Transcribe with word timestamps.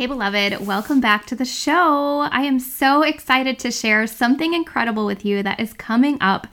Hey, 0.00 0.06
beloved, 0.06 0.66
welcome 0.66 0.98
back 0.98 1.26
to 1.26 1.34
the 1.34 1.44
show. 1.44 2.20
I 2.20 2.40
am 2.44 2.58
so 2.58 3.02
excited 3.02 3.58
to 3.58 3.70
share 3.70 4.06
something 4.06 4.54
incredible 4.54 5.04
with 5.04 5.26
you 5.26 5.42
that 5.42 5.60
is 5.60 5.74
coming 5.74 6.16
up 6.22 6.46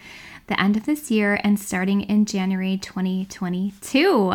the 0.47 0.61
end 0.61 0.75
of 0.75 0.85
this 0.85 1.09
year 1.09 1.39
and 1.45 1.57
starting 1.57 2.01
in 2.01 2.25
January 2.25 2.75
2022. 2.75 4.33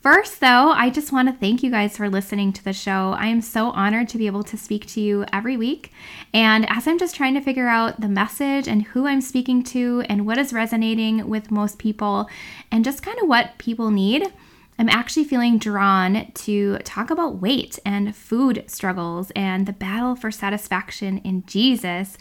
First, 0.00 0.40
though, 0.40 0.72
I 0.72 0.90
just 0.90 1.12
want 1.12 1.28
to 1.28 1.32
thank 1.32 1.62
you 1.62 1.70
guys 1.70 1.96
for 1.96 2.10
listening 2.10 2.52
to 2.54 2.64
the 2.64 2.72
show. 2.72 3.14
I 3.16 3.28
am 3.28 3.40
so 3.40 3.70
honored 3.70 4.08
to 4.08 4.18
be 4.18 4.26
able 4.26 4.42
to 4.42 4.56
speak 4.56 4.84
to 4.88 5.00
you 5.00 5.24
every 5.32 5.56
week. 5.56 5.92
And 6.34 6.68
as 6.68 6.88
I'm 6.88 6.98
just 6.98 7.14
trying 7.14 7.34
to 7.34 7.40
figure 7.40 7.68
out 7.68 8.00
the 8.00 8.08
message 8.08 8.66
and 8.66 8.82
who 8.82 9.06
I'm 9.06 9.20
speaking 9.20 9.62
to 9.66 10.02
and 10.08 10.26
what 10.26 10.38
is 10.38 10.52
resonating 10.52 11.28
with 11.28 11.52
most 11.52 11.78
people 11.78 12.28
and 12.72 12.84
just 12.84 13.04
kind 13.04 13.20
of 13.22 13.28
what 13.28 13.58
people 13.58 13.92
need, 13.92 14.32
I'm 14.80 14.88
actually 14.88 15.24
feeling 15.24 15.58
drawn 15.58 16.32
to 16.32 16.78
talk 16.78 17.10
about 17.10 17.36
weight 17.36 17.78
and 17.84 18.16
food 18.16 18.64
struggles 18.66 19.30
and 19.36 19.66
the 19.66 19.74
battle 19.74 20.16
for 20.16 20.30
satisfaction 20.30 21.18
in 21.18 21.44
Jesus. 21.44 22.16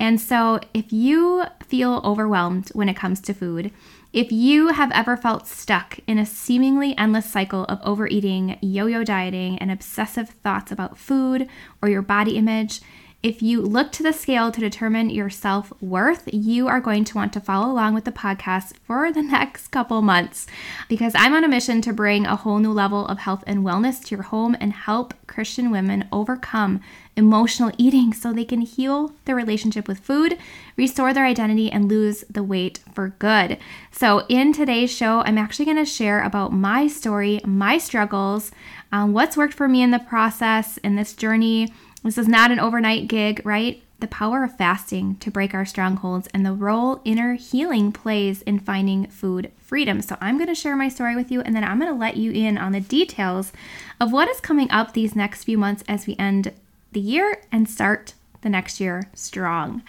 And 0.00 0.20
so, 0.20 0.58
if 0.74 0.92
you 0.92 1.44
feel 1.64 2.00
overwhelmed 2.02 2.70
when 2.70 2.88
it 2.88 2.96
comes 2.96 3.20
to 3.20 3.32
food, 3.32 3.70
if 4.12 4.32
you 4.32 4.68
have 4.72 4.90
ever 4.90 5.16
felt 5.16 5.46
stuck 5.46 6.00
in 6.08 6.18
a 6.18 6.26
seemingly 6.26 6.98
endless 6.98 7.30
cycle 7.30 7.62
of 7.66 7.78
overeating, 7.84 8.58
yo 8.60 8.86
yo 8.86 9.04
dieting, 9.04 9.56
and 9.58 9.70
obsessive 9.70 10.30
thoughts 10.30 10.72
about 10.72 10.98
food 10.98 11.48
or 11.80 11.88
your 11.88 12.02
body 12.02 12.36
image, 12.36 12.80
if 13.22 13.42
you 13.42 13.60
look 13.60 13.92
to 13.92 14.02
the 14.02 14.14
scale 14.14 14.50
to 14.50 14.60
determine 14.60 15.10
your 15.10 15.28
self 15.28 15.72
worth, 15.82 16.28
you 16.32 16.68
are 16.68 16.80
going 16.80 17.04
to 17.04 17.14
want 17.14 17.34
to 17.34 17.40
follow 17.40 17.70
along 17.70 17.92
with 17.92 18.04
the 18.04 18.12
podcast 18.12 18.72
for 18.84 19.12
the 19.12 19.22
next 19.36 19.68
couple 19.68 20.00
months 20.00 20.46
because 20.88 21.12
I'm 21.14 21.34
on 21.34 21.44
a 21.44 21.48
mission 21.48 21.82
to 21.82 21.92
bring 21.92 22.24
a 22.24 22.36
whole 22.36 22.58
new 22.58 22.72
level 22.72 23.06
of 23.06 23.18
health 23.18 23.44
and 23.46 23.60
wellness 23.60 24.02
to 24.06 24.14
your 24.14 24.24
home 24.24 24.56
and 24.58 24.72
help 24.72 25.12
Christian 25.26 25.70
women 25.70 26.08
overcome 26.10 26.80
emotional 27.14 27.72
eating 27.76 28.14
so 28.14 28.32
they 28.32 28.44
can 28.44 28.62
heal 28.62 29.12
their 29.26 29.36
relationship 29.36 29.86
with 29.86 29.98
food, 29.98 30.38
restore 30.76 31.12
their 31.12 31.26
identity, 31.26 31.70
and 31.70 31.88
lose 31.88 32.24
the 32.30 32.42
weight 32.42 32.80
for 32.94 33.10
good. 33.18 33.58
So, 33.90 34.24
in 34.28 34.54
today's 34.54 34.90
show, 34.90 35.20
I'm 35.20 35.36
actually 35.36 35.66
going 35.66 35.76
to 35.76 35.84
share 35.84 36.22
about 36.22 36.54
my 36.54 36.86
story, 36.86 37.40
my 37.44 37.76
struggles, 37.76 38.50
um, 38.92 39.12
what's 39.12 39.36
worked 39.36 39.54
for 39.54 39.68
me 39.68 39.82
in 39.82 39.90
the 39.90 39.98
process 39.98 40.78
in 40.78 40.96
this 40.96 41.12
journey 41.12 41.70
this 42.02 42.18
is 42.18 42.28
not 42.28 42.50
an 42.50 42.60
overnight 42.60 43.08
gig, 43.08 43.42
right? 43.44 43.82
The 44.00 44.06
power 44.06 44.42
of 44.44 44.56
fasting 44.56 45.16
to 45.16 45.30
break 45.30 45.52
our 45.52 45.66
strongholds 45.66 46.28
and 46.28 46.44
the 46.44 46.54
role 46.54 47.02
inner 47.04 47.34
healing 47.34 47.92
plays 47.92 48.40
in 48.42 48.58
finding 48.58 49.06
food 49.08 49.52
freedom. 49.58 50.00
So, 50.00 50.16
I'm 50.20 50.36
going 50.38 50.48
to 50.48 50.54
share 50.54 50.76
my 50.76 50.88
story 50.88 51.14
with 51.14 51.30
you 51.30 51.42
and 51.42 51.54
then 51.54 51.64
I'm 51.64 51.78
going 51.78 51.92
to 51.92 51.98
let 51.98 52.16
you 52.16 52.32
in 52.32 52.56
on 52.56 52.72
the 52.72 52.80
details 52.80 53.52
of 54.00 54.12
what 54.12 54.28
is 54.28 54.40
coming 54.40 54.70
up 54.70 54.92
these 54.92 55.14
next 55.14 55.44
few 55.44 55.58
months 55.58 55.84
as 55.86 56.06
we 56.06 56.16
end 56.16 56.52
the 56.92 57.00
year 57.00 57.42
and 57.52 57.68
start 57.68 58.14
the 58.40 58.48
next 58.48 58.80
year 58.80 59.10
strong. 59.14 59.82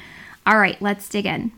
All 0.45 0.59
right, 0.59 0.81
let's 0.81 1.07
dig 1.07 1.25
in. 1.25 1.51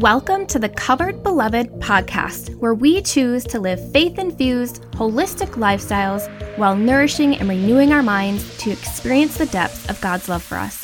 Welcome 0.00 0.44
to 0.48 0.58
the 0.58 0.68
Covered 0.68 1.22
Beloved 1.22 1.70
podcast, 1.80 2.54
where 2.56 2.74
we 2.74 3.00
choose 3.00 3.44
to 3.44 3.58
live 3.58 3.92
faith 3.92 4.18
infused, 4.18 4.82
holistic 4.92 5.52
lifestyles 5.52 6.28
while 6.58 6.76
nourishing 6.76 7.36
and 7.36 7.48
renewing 7.48 7.94
our 7.94 8.02
minds 8.02 8.58
to 8.58 8.70
experience 8.70 9.38
the 9.38 9.46
depths 9.46 9.88
of 9.88 9.98
God's 10.02 10.28
love 10.28 10.42
for 10.42 10.56
us. 10.56 10.78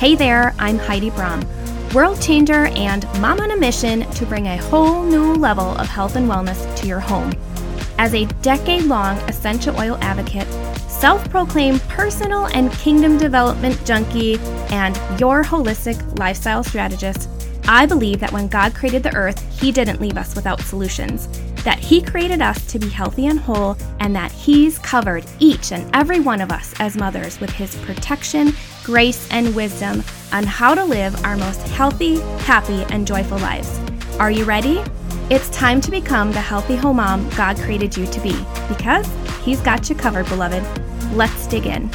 Hey 0.00 0.16
there, 0.16 0.56
I'm 0.58 0.76
Heidi 0.76 1.10
Brahm, 1.10 1.46
world 1.94 2.20
changer 2.20 2.66
and 2.74 3.04
mom 3.20 3.38
on 3.38 3.52
a 3.52 3.56
mission 3.56 4.10
to 4.10 4.26
bring 4.26 4.48
a 4.48 4.56
whole 4.56 5.04
new 5.04 5.34
level 5.34 5.78
of 5.78 5.86
health 5.86 6.16
and 6.16 6.28
wellness 6.28 6.76
to 6.78 6.88
your 6.88 6.98
home. 6.98 7.32
As 7.96 8.12
a 8.12 8.24
decade 8.42 8.86
long 8.86 9.16
essential 9.28 9.78
oil 9.78 9.96
advocate, 10.00 10.48
self 10.90 11.30
proclaimed 11.30 11.80
personal 11.82 12.46
and 12.46 12.72
kingdom 12.72 13.18
development 13.18 13.80
junkie, 13.86 14.40
and 14.70 14.96
your 15.20 15.44
holistic 15.44 16.18
lifestyle 16.18 16.64
strategist, 16.64 17.28
I 17.70 17.84
believe 17.84 18.18
that 18.20 18.32
when 18.32 18.48
God 18.48 18.74
created 18.74 19.02
the 19.02 19.14
earth, 19.14 19.60
He 19.60 19.70
didn't 19.70 20.00
leave 20.00 20.16
us 20.16 20.34
without 20.34 20.62
solutions, 20.62 21.28
that 21.64 21.78
He 21.78 22.00
created 22.00 22.40
us 22.40 22.66
to 22.72 22.78
be 22.78 22.88
healthy 22.88 23.26
and 23.26 23.38
whole, 23.38 23.76
and 24.00 24.16
that 24.16 24.32
He's 24.32 24.78
covered 24.78 25.26
each 25.38 25.70
and 25.70 25.94
every 25.94 26.18
one 26.18 26.40
of 26.40 26.50
us 26.50 26.74
as 26.80 26.96
mothers 26.96 27.38
with 27.40 27.50
His 27.50 27.76
protection, 27.76 28.54
grace, 28.84 29.28
and 29.30 29.54
wisdom 29.54 30.02
on 30.32 30.44
how 30.44 30.74
to 30.74 30.82
live 30.82 31.22
our 31.26 31.36
most 31.36 31.60
healthy, 31.68 32.20
happy, 32.40 32.84
and 32.88 33.06
joyful 33.06 33.38
lives. 33.38 33.78
Are 34.18 34.30
you 34.30 34.44
ready? 34.44 34.82
It's 35.28 35.50
time 35.50 35.82
to 35.82 35.90
become 35.90 36.32
the 36.32 36.40
healthy 36.40 36.74
home 36.74 36.96
mom 36.96 37.28
God 37.36 37.58
created 37.58 37.94
you 37.94 38.06
to 38.06 38.20
be 38.20 38.34
because 38.66 39.06
He's 39.44 39.60
got 39.60 39.90
you 39.90 39.94
covered, 39.94 40.26
beloved. 40.30 40.64
Let's 41.12 41.46
dig 41.46 41.66
in. 41.66 41.90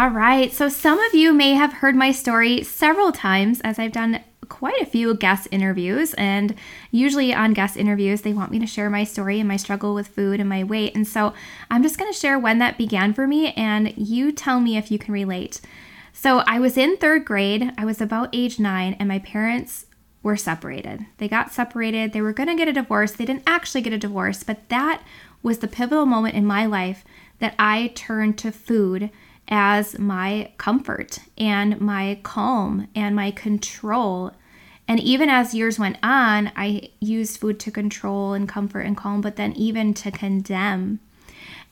All 0.00 0.08
right, 0.08 0.50
so 0.50 0.70
some 0.70 0.98
of 0.98 1.12
you 1.12 1.30
may 1.34 1.52
have 1.52 1.74
heard 1.74 1.94
my 1.94 2.10
story 2.10 2.62
several 2.62 3.12
times 3.12 3.60
as 3.60 3.78
I've 3.78 3.92
done 3.92 4.24
quite 4.48 4.80
a 4.80 4.86
few 4.86 5.12
guest 5.12 5.46
interviews. 5.50 6.14
And 6.14 6.54
usually 6.90 7.34
on 7.34 7.52
guest 7.52 7.76
interviews, 7.76 8.22
they 8.22 8.32
want 8.32 8.50
me 8.50 8.58
to 8.60 8.66
share 8.66 8.88
my 8.88 9.04
story 9.04 9.40
and 9.40 9.46
my 9.46 9.58
struggle 9.58 9.92
with 9.92 10.08
food 10.08 10.40
and 10.40 10.48
my 10.48 10.64
weight. 10.64 10.94
And 10.94 11.06
so 11.06 11.34
I'm 11.70 11.82
just 11.82 11.98
going 11.98 12.10
to 12.10 12.18
share 12.18 12.38
when 12.38 12.60
that 12.60 12.78
began 12.78 13.12
for 13.12 13.26
me, 13.26 13.52
and 13.52 13.92
you 13.94 14.32
tell 14.32 14.58
me 14.58 14.78
if 14.78 14.90
you 14.90 14.98
can 14.98 15.12
relate. 15.12 15.60
So 16.14 16.38
I 16.46 16.58
was 16.60 16.78
in 16.78 16.96
third 16.96 17.26
grade, 17.26 17.70
I 17.76 17.84
was 17.84 18.00
about 18.00 18.30
age 18.32 18.58
nine, 18.58 18.96
and 18.98 19.06
my 19.06 19.18
parents 19.18 19.84
were 20.22 20.34
separated. 20.34 21.04
They 21.18 21.28
got 21.28 21.52
separated, 21.52 22.14
they 22.14 22.22
were 22.22 22.32
going 22.32 22.48
to 22.48 22.56
get 22.56 22.68
a 22.68 22.72
divorce. 22.72 23.12
They 23.12 23.26
didn't 23.26 23.42
actually 23.46 23.82
get 23.82 23.92
a 23.92 23.98
divorce, 23.98 24.44
but 24.44 24.66
that 24.70 25.02
was 25.42 25.58
the 25.58 25.68
pivotal 25.68 26.06
moment 26.06 26.36
in 26.36 26.46
my 26.46 26.64
life 26.64 27.04
that 27.38 27.54
I 27.58 27.92
turned 27.94 28.38
to 28.38 28.50
food 28.50 29.10
as 29.50 29.98
my 29.98 30.52
comfort 30.56 31.18
and 31.36 31.80
my 31.80 32.20
calm 32.22 32.88
and 32.94 33.16
my 33.16 33.30
control. 33.30 34.32
And 34.86 35.00
even 35.00 35.28
as 35.28 35.54
years 35.54 35.78
went 35.78 35.98
on, 36.02 36.52
I 36.56 36.90
used 37.00 37.38
food 37.38 37.60
to 37.60 37.70
control 37.70 38.32
and 38.32 38.48
comfort 38.48 38.80
and 38.80 38.96
calm, 38.96 39.20
but 39.20 39.36
then 39.36 39.52
even 39.52 39.94
to 39.94 40.10
condemn. 40.10 41.00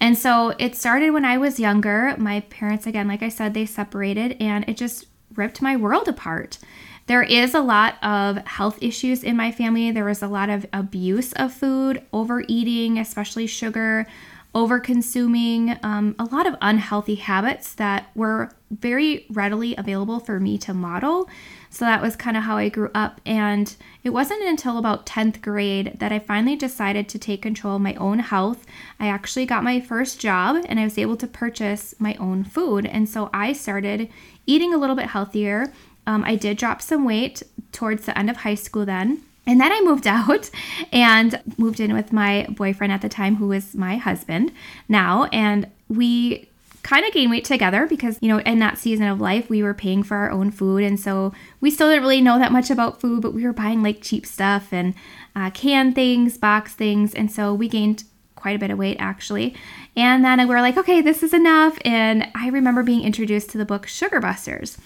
And 0.01 0.17
so 0.17 0.55
it 0.59 0.77
started 0.77 1.11
when 1.11 1.25
I 1.25 1.39
was 1.39 1.59
younger. 1.59 2.15
My 2.19 2.41
parents, 2.41 2.87
again, 2.87 3.09
like 3.09 3.23
I 3.23 3.29
said, 3.29 3.55
they 3.55 3.67
separated 3.67 4.37
and 4.41 4.69
it 4.69 4.77
just 4.77 5.07
ripped 5.35 5.63
my 5.63 5.77
world 5.77 6.09
apart. 6.09 6.59
There 7.07 7.23
is 7.23 7.55
a 7.55 7.61
lot 7.61 7.95
of 8.03 8.37
health 8.47 8.79
issues 8.83 9.25
in 9.25 9.37
my 9.37 9.51
family. 9.51 9.91
There 9.91 10.05
was 10.05 10.23
a 10.23 10.29
lot 10.29 10.51
of 10.51 10.67
abuse 10.73 11.33
of 11.33 11.53
food, 11.53 12.03
overeating, 12.13 12.99
especially 12.99 13.47
sugar, 13.47 14.07
over 14.55 14.81
consuming, 14.81 15.79
um, 15.83 16.15
a 16.19 16.25
lot 16.25 16.47
of 16.47 16.57
unhealthy 16.61 17.17
habits 17.17 17.75
that 17.75 18.11
were 18.15 18.51
very 18.71 19.27
readily 19.31 19.75
available 19.77 20.21
for 20.21 20.41
me 20.41 20.59
to 20.59 20.75
model. 20.75 21.29
So 21.71 21.85
that 21.85 22.01
was 22.01 22.17
kind 22.17 22.37
of 22.37 22.45
how 22.45 22.57
I 22.57 22.69
grew 22.69 22.91
up. 22.95 23.21
And 23.27 23.75
it 24.03 24.11
wasn't 24.11 24.43
until 24.43 24.79
about 24.79 25.07
10th 25.07 25.43
grade 25.43 25.97
that 25.99 26.13
I 26.13 26.19
finally 26.19 26.57
decided 26.57 27.09
to 27.11 27.19
take 27.19 27.43
control 27.43 27.77
of 27.77 27.83
my 27.83 27.95
own 27.95 28.21
health. 28.21 28.65
I 28.99 29.09
actually 29.09 29.47
got 29.47 29.65
my 29.65 29.81
first 29.81 30.19
job 30.19 30.65
and 30.67 30.81
I 30.81 30.85
was 30.85 30.99
able 30.99 31.17
to 31.17 31.27
purchase 31.27 31.95
my 31.99 32.15
own 32.15 32.45
food. 32.45 32.87
And 32.87 33.09
so 33.09 33.31
I 33.35 33.53
started 33.53 34.09
eating 34.47 34.73
a 34.73 34.79
little 34.79 34.97
bit 34.97 35.07
healthier. 35.07 35.73
Um, 36.07 36.25
I 36.25 36.37
did 36.37 36.57
drop 36.57 36.81
some 36.81 37.05
weight 37.05 37.43
towards 37.71 38.07
the 38.07 38.19
end 38.19 38.31
of 38.31 38.39
high 38.39 38.55
school 38.55 38.87
then. 38.87 39.23
And 39.49 39.61
then 39.61 39.73
I 39.73 39.81
moved 39.81 40.07
out 40.07 40.51
and 40.93 41.41
moved 41.57 41.81
in 41.81 41.95
with 41.95 42.13
my 42.13 42.47
boyfriend 42.51 42.93
at 42.93 43.01
the 43.01 43.09
time, 43.09 43.37
who 43.37 43.49
was 43.49 43.75
my 43.75 43.97
husband 43.97 44.53
now. 44.89 45.25
And 45.33 45.69
we 45.89 46.49
kind 46.83 47.05
of 47.05 47.13
gained 47.13 47.31
weight 47.31 47.45
together 47.45 47.87
because, 47.87 48.19
you 48.21 48.29
know, 48.29 48.39
in 48.41 48.61
that 48.61 48.79
season 48.79 49.07
of 49.09 49.21
life, 49.21 49.51
we 49.51 49.63
were 49.63 49.75
paying 49.75 50.03
for 50.03 50.17
our 50.17 50.31
own 50.31 50.51
food. 50.51 50.85
And 50.85 51.01
so 51.01 51.33
we 51.61 51.71
still 51.71 51.89
didn't 51.89 52.03
really 52.03 52.21
know 52.21 52.39
that 52.39 52.53
much 52.53 52.71
about 52.71 53.01
food, 53.01 53.23
but 53.23 53.35
we 53.35 53.45
were 53.45 53.53
buying 53.53 53.83
like 53.83 54.03
cheap 54.03 54.25
stuff 54.25 54.73
and 54.73 54.95
uh, 55.35 55.51
canned 55.51 55.95
things, 55.95 56.39
box 56.39 56.75
things. 56.75 57.15
And 57.15 57.33
so 57.33 57.53
we 57.53 57.69
gained 57.69 58.05
quite 58.37 58.55
a 58.55 58.59
bit 58.59 58.71
of 58.71 58.79
weight 58.79 58.99
actually. 59.01 59.55
And 59.97 60.25
then 60.25 60.39
we 60.39 60.55
were 60.55 60.61
like, 60.61 60.77
okay, 60.77 61.01
this 61.01 61.23
is 61.23 61.35
enough. 61.35 61.79
And 61.85 62.29
I 62.35 62.49
remember 62.49 62.83
being 62.83 63.03
introduced 63.03 63.51
to 63.51 63.59
the 63.59 63.65
book 63.65 63.87
Sugar 63.87 64.21
Busters. 64.21 64.79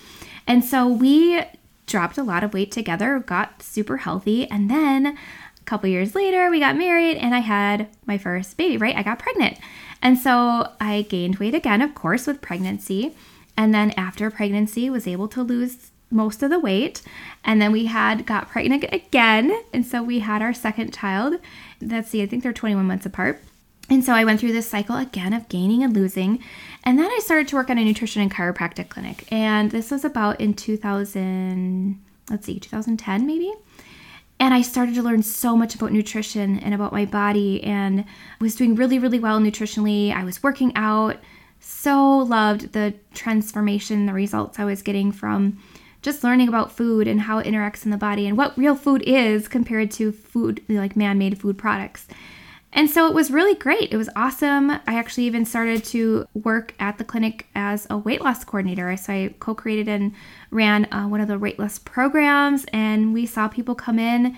And 0.46 0.64
so 0.64 0.88
we 0.88 1.42
dropped 1.86 2.18
a 2.18 2.22
lot 2.22 2.44
of 2.44 2.54
weight 2.54 2.70
together, 2.70 3.18
got 3.18 3.62
super 3.62 3.98
healthy, 3.98 4.48
and 4.48 4.70
then 4.70 5.06
a 5.62 5.64
couple 5.64 5.88
years 5.88 6.14
later, 6.14 6.50
we 6.50 6.58
got 6.58 6.76
married 6.76 7.16
and 7.16 7.34
I 7.34 7.38
had 7.38 7.88
my 8.04 8.18
first 8.18 8.56
baby, 8.56 8.76
right? 8.76 8.96
I 8.96 9.02
got 9.02 9.18
pregnant. 9.18 9.58
And 10.02 10.18
so 10.18 10.72
I 10.80 11.06
gained 11.08 11.36
weight 11.36 11.54
again, 11.54 11.80
of 11.80 11.94
course, 11.94 12.26
with 12.26 12.40
pregnancy. 12.40 13.14
And 13.56 13.72
then 13.72 13.92
after 13.92 14.30
pregnancy, 14.30 14.90
was 14.90 15.06
able 15.06 15.28
to 15.28 15.42
lose 15.42 15.92
most 16.10 16.42
of 16.42 16.50
the 16.50 16.58
weight. 16.58 17.02
And 17.44 17.62
then 17.62 17.70
we 17.70 17.86
had 17.86 18.26
got 18.26 18.50
pregnant 18.50 18.84
again. 18.92 19.52
And 19.72 19.86
so 19.86 20.02
we 20.02 20.18
had 20.18 20.42
our 20.42 20.52
second 20.52 20.92
child. 20.92 21.38
Let's 21.80 22.08
see, 22.10 22.22
I 22.22 22.26
think 22.26 22.42
they're 22.42 22.52
21 22.52 22.84
months 22.84 23.06
apart. 23.06 23.40
And 23.90 24.04
so 24.04 24.12
I 24.12 24.24
went 24.24 24.40
through 24.40 24.52
this 24.52 24.68
cycle 24.68 24.96
again 24.96 25.32
of 25.32 25.48
gaining 25.48 25.82
and 25.82 25.94
losing. 25.94 26.42
And 26.84 26.98
then 26.98 27.10
I 27.10 27.20
started 27.22 27.48
to 27.48 27.56
work 27.56 27.68
at 27.68 27.78
a 27.78 27.84
nutrition 27.84 28.22
and 28.22 28.32
chiropractic 28.32 28.88
clinic. 28.88 29.30
And 29.30 29.70
this 29.70 29.90
was 29.90 30.04
about 30.04 30.40
in 30.40 30.54
2000, 30.54 32.00
let's 32.30 32.46
see, 32.46 32.58
2010 32.58 33.26
maybe. 33.26 33.52
And 34.40 34.54
I 34.54 34.62
started 34.62 34.94
to 34.96 35.02
learn 35.02 35.22
so 35.22 35.56
much 35.56 35.74
about 35.74 35.92
nutrition 35.92 36.58
and 36.58 36.74
about 36.74 36.92
my 36.92 37.04
body 37.04 37.62
and 37.62 38.04
was 38.40 38.56
doing 38.56 38.74
really, 38.74 38.98
really 38.98 39.20
well 39.20 39.38
nutritionally. 39.38 40.12
I 40.12 40.24
was 40.24 40.42
working 40.42 40.72
out, 40.74 41.18
so 41.60 42.18
loved 42.18 42.72
the 42.72 42.94
transformation, 43.14 44.06
the 44.06 44.12
results 44.12 44.58
I 44.58 44.64
was 44.64 44.82
getting 44.82 45.12
from 45.12 45.62
just 46.02 46.24
learning 46.24 46.48
about 46.48 46.72
food 46.72 47.06
and 47.06 47.20
how 47.20 47.38
it 47.38 47.46
interacts 47.46 47.84
in 47.84 47.92
the 47.92 47.96
body 47.96 48.26
and 48.26 48.36
what 48.36 48.58
real 48.58 48.74
food 48.74 49.02
is 49.06 49.46
compared 49.46 49.92
to 49.92 50.10
food, 50.10 50.60
like 50.68 50.96
man 50.96 51.18
made 51.18 51.40
food 51.40 51.56
products. 51.56 52.08
And 52.74 52.88
so 52.88 53.06
it 53.06 53.12
was 53.12 53.30
really 53.30 53.54
great. 53.54 53.92
It 53.92 53.98
was 53.98 54.08
awesome. 54.16 54.70
I 54.70 54.80
actually 54.86 55.24
even 55.24 55.44
started 55.44 55.84
to 55.84 56.26
work 56.32 56.74
at 56.78 56.96
the 56.96 57.04
clinic 57.04 57.46
as 57.54 57.86
a 57.90 57.98
weight 57.98 58.22
loss 58.22 58.44
coordinator. 58.44 58.96
So 58.96 59.12
I 59.12 59.34
co 59.38 59.54
created 59.54 59.88
and 59.88 60.14
ran 60.50 60.90
uh, 60.92 61.06
one 61.06 61.20
of 61.20 61.28
the 61.28 61.38
weight 61.38 61.58
loss 61.58 61.78
programs, 61.78 62.64
and 62.72 63.12
we 63.12 63.26
saw 63.26 63.48
people 63.48 63.74
come 63.74 63.98
in 63.98 64.36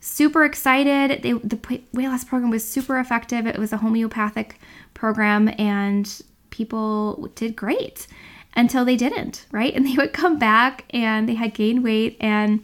super 0.00 0.44
excited. 0.44 1.22
They, 1.22 1.32
the 1.32 1.58
weight 1.92 2.08
loss 2.08 2.24
program 2.24 2.50
was 2.50 2.68
super 2.68 2.98
effective. 2.98 3.46
It 3.46 3.58
was 3.58 3.72
a 3.72 3.78
homeopathic 3.78 4.58
program, 4.94 5.48
and 5.58 6.22
people 6.50 7.30
did 7.34 7.56
great 7.56 8.06
until 8.54 8.84
they 8.84 8.96
didn't, 8.96 9.46
right? 9.52 9.74
And 9.80 9.86
they 9.86 9.94
would 9.94 10.12
come 10.12 10.38
back 10.38 10.84
and 10.90 11.28
they 11.28 11.34
had 11.34 11.54
gained 11.54 11.84
weight 11.84 12.16
and 12.20 12.62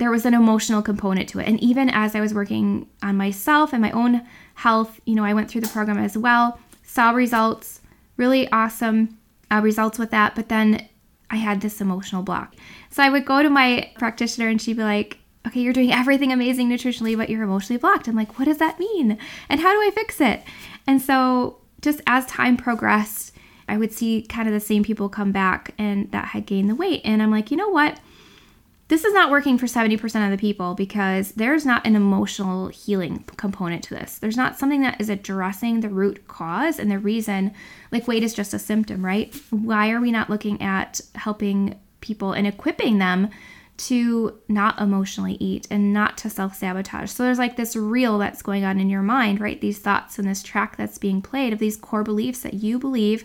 there 0.00 0.10
was 0.10 0.24
an 0.24 0.32
emotional 0.32 0.80
component 0.80 1.28
to 1.28 1.38
it. 1.38 1.46
And 1.46 1.60
even 1.60 1.90
as 1.90 2.14
I 2.14 2.20
was 2.20 2.32
working 2.32 2.88
on 3.02 3.16
myself 3.16 3.74
and 3.74 3.82
my 3.82 3.90
own 3.90 4.26
health, 4.54 4.98
you 5.04 5.14
know, 5.14 5.24
I 5.24 5.34
went 5.34 5.50
through 5.50 5.60
the 5.60 5.68
program 5.68 5.98
as 5.98 6.16
well, 6.16 6.58
saw 6.82 7.10
results, 7.10 7.82
really 8.16 8.50
awesome 8.50 9.18
uh, 9.52 9.60
results 9.62 9.98
with 9.98 10.10
that. 10.10 10.34
But 10.34 10.48
then 10.48 10.88
I 11.28 11.36
had 11.36 11.60
this 11.60 11.82
emotional 11.82 12.22
block. 12.22 12.56
So 12.88 13.02
I 13.02 13.10
would 13.10 13.26
go 13.26 13.42
to 13.42 13.50
my 13.50 13.92
practitioner 13.98 14.48
and 14.48 14.60
she'd 14.60 14.78
be 14.78 14.82
like, 14.82 15.18
okay, 15.46 15.60
you're 15.60 15.74
doing 15.74 15.92
everything 16.02 16.32
amazing 16.32 16.70
nutritionally, 16.70 17.14
but 17.14 17.28
you're 17.28 17.42
emotionally 17.42 17.78
blocked. 17.78 18.08
I'm 18.08 18.16
like, 18.16 18.38
what 18.38 18.46
does 18.46 18.58
that 18.58 18.80
mean? 18.80 19.18
And 19.50 19.60
how 19.60 19.70
do 19.70 19.86
I 19.86 19.90
fix 19.94 20.18
it? 20.18 20.42
And 20.86 21.02
so 21.02 21.58
just 21.82 22.00
as 22.06 22.24
time 22.24 22.56
progressed, 22.56 23.34
I 23.68 23.76
would 23.76 23.92
see 23.92 24.22
kind 24.22 24.48
of 24.48 24.54
the 24.54 24.60
same 24.60 24.82
people 24.82 25.10
come 25.10 25.30
back 25.30 25.74
and 25.76 26.10
that 26.10 26.28
had 26.28 26.46
gained 26.46 26.70
the 26.70 26.74
weight. 26.74 27.02
And 27.04 27.22
I'm 27.22 27.30
like, 27.30 27.50
you 27.50 27.58
know 27.58 27.68
what? 27.68 28.00
This 28.90 29.04
is 29.04 29.14
not 29.14 29.30
working 29.30 29.56
for 29.56 29.66
70% 29.66 30.24
of 30.24 30.32
the 30.32 30.36
people 30.36 30.74
because 30.74 31.30
there's 31.32 31.64
not 31.64 31.86
an 31.86 31.94
emotional 31.94 32.66
healing 32.66 33.22
component 33.36 33.84
to 33.84 33.94
this. 33.94 34.18
There's 34.18 34.36
not 34.36 34.58
something 34.58 34.82
that 34.82 35.00
is 35.00 35.08
addressing 35.08 35.78
the 35.78 35.88
root 35.88 36.26
cause 36.26 36.80
and 36.80 36.90
the 36.90 36.98
reason. 36.98 37.52
Like, 37.92 38.08
weight 38.08 38.24
is 38.24 38.34
just 38.34 38.52
a 38.52 38.58
symptom, 38.58 39.06
right? 39.06 39.32
Why 39.50 39.92
are 39.92 40.00
we 40.00 40.10
not 40.10 40.28
looking 40.28 40.60
at 40.60 41.00
helping 41.14 41.78
people 42.00 42.32
and 42.32 42.48
equipping 42.48 42.98
them 42.98 43.30
to 43.76 44.36
not 44.48 44.80
emotionally 44.80 45.36
eat 45.40 45.68
and 45.70 45.92
not 45.92 46.18
to 46.18 46.28
self 46.28 46.56
sabotage. 46.56 47.10
So 47.10 47.22
there's 47.22 47.38
like 47.38 47.56
this 47.56 47.74
reel 47.74 48.18
that's 48.18 48.42
going 48.42 48.64
on 48.64 48.78
in 48.78 48.90
your 48.90 49.02
mind, 49.02 49.40
right? 49.40 49.58
These 49.58 49.78
thoughts 49.78 50.18
and 50.18 50.28
this 50.28 50.42
track 50.42 50.76
that's 50.76 50.98
being 50.98 51.22
played 51.22 51.54
of 51.54 51.60
these 51.60 51.78
core 51.78 52.02
beliefs 52.02 52.40
that 52.40 52.54
you 52.54 52.78
believe 52.78 53.24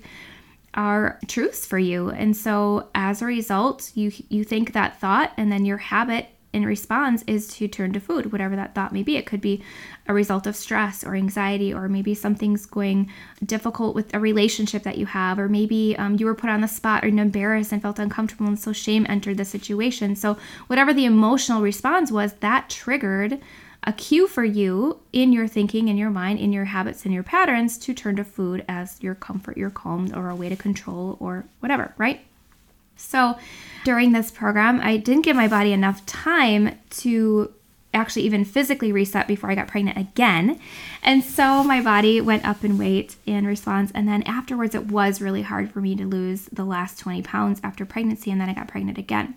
are 0.76 1.20
truths 1.28 1.66
for 1.66 1.80
you. 1.80 2.10
And 2.10 2.36
so 2.36 2.90
as 2.94 3.22
a 3.22 3.26
result, 3.26 3.92
you 3.96 4.12
you 4.30 4.44
think 4.44 4.74
that 4.74 5.00
thought 5.00 5.32
and 5.38 5.52
then 5.52 5.66
your 5.66 5.78
habit 5.78 6.28
in 6.56 6.66
response 6.66 7.22
is 7.28 7.50
to 7.50 7.68
turn 7.68 7.92
to 7.92 8.00
food, 8.00 8.32
whatever 8.32 8.56
that 8.56 8.74
thought 8.74 8.94
may 8.94 9.04
be. 9.04 9.18
It 9.18 9.26
could 9.26 9.42
be 9.42 9.62
a 10.08 10.14
result 10.14 10.48
of 10.48 10.56
stress 10.56 11.04
or 11.04 11.14
anxiety, 11.14 11.74
or 11.74 11.90
maybe 11.90 12.16
something's 12.16 12.66
going 12.66 13.12
difficult 13.46 13.94
with 13.94 14.14
a 14.14 14.22
relationship 14.22 14.84
that 14.84 14.98
you 14.98 15.06
have, 15.06 15.38
or 15.38 15.50
maybe 15.50 15.98
um, 15.98 16.16
you 16.18 16.26
were 16.26 16.34
put 16.34 16.50
on 16.50 16.62
the 16.62 16.68
spot 16.70 17.04
or 17.04 17.10
embarrassed 17.10 17.74
and 17.74 17.82
felt 17.82 18.00
uncomfortable, 18.00 18.48
and 18.48 18.58
so 18.58 18.72
shame 18.72 19.06
entered 19.10 19.36
the 19.36 19.44
situation. 19.44 20.16
So, 20.16 20.38
whatever 20.68 20.94
the 20.94 21.04
emotional 21.04 21.62
response 21.62 22.10
was, 22.10 22.32
that 22.36 22.70
triggered 22.70 23.42
a 23.86 23.94
cue 23.94 24.28
for 24.28 24.44
you 24.44 25.00
in 25.14 25.32
your 25.32 25.48
thinking, 25.48 25.88
in 25.88 25.98
your 25.98 26.10
mind, 26.10 26.40
in 26.40 26.52
your 26.52 26.66
habits, 26.66 27.06
and 27.06 27.14
your 27.14 27.24
patterns 27.24 27.78
to 27.80 27.94
turn 27.94 28.16
to 28.16 28.24
food 28.24 28.66
as 28.68 29.02
your 29.02 29.16
comfort, 29.16 29.58
your 29.58 29.70
calm, 29.70 30.12
or 30.16 30.30
a 30.30 30.36
way 30.36 30.50
to 30.50 30.56
control, 30.56 31.18
or 31.20 31.46
whatever, 31.60 31.94
right? 31.98 32.26
So 32.98 33.38
during 33.84 34.12
this 34.12 34.32
program, 34.32 34.80
I 34.82 34.98
didn't 34.98 35.24
give 35.24 35.36
my 35.36 35.48
body 35.48 35.74
enough 35.74 36.06
time 36.06 36.80
to 36.92 37.54
actually 37.94 38.24
even 38.24 38.44
physically 38.44 38.92
reset 38.92 39.28
before 39.28 39.50
I 39.50 39.56
got 39.56 39.68
pregnant 39.68 39.98
again. 39.98 40.60
And 41.02 41.24
so 41.24 41.64
my 41.64 41.82
body 41.82 42.20
went 42.20 42.46
up 42.46 42.64
in 42.64 42.78
weight 42.78 43.16
in 43.26 43.48
response. 43.48 43.92
And 43.96 44.08
then 44.08 44.22
afterwards, 44.24 44.76
it 44.76 44.88
was 44.88 45.22
really 45.22 45.44
hard 45.44 45.72
for 45.72 45.80
me 45.80 45.96
to 45.96 46.06
lose 46.06 46.46
the 46.52 46.66
last 46.66 47.00
20 47.00 47.22
pounds 47.22 47.62
after 47.64 47.86
pregnancy. 47.86 48.32
And 48.32 48.42
then 48.42 48.50
I 48.50 48.54
got 48.54 48.68
pregnant 48.68 48.98
again. 48.98 49.36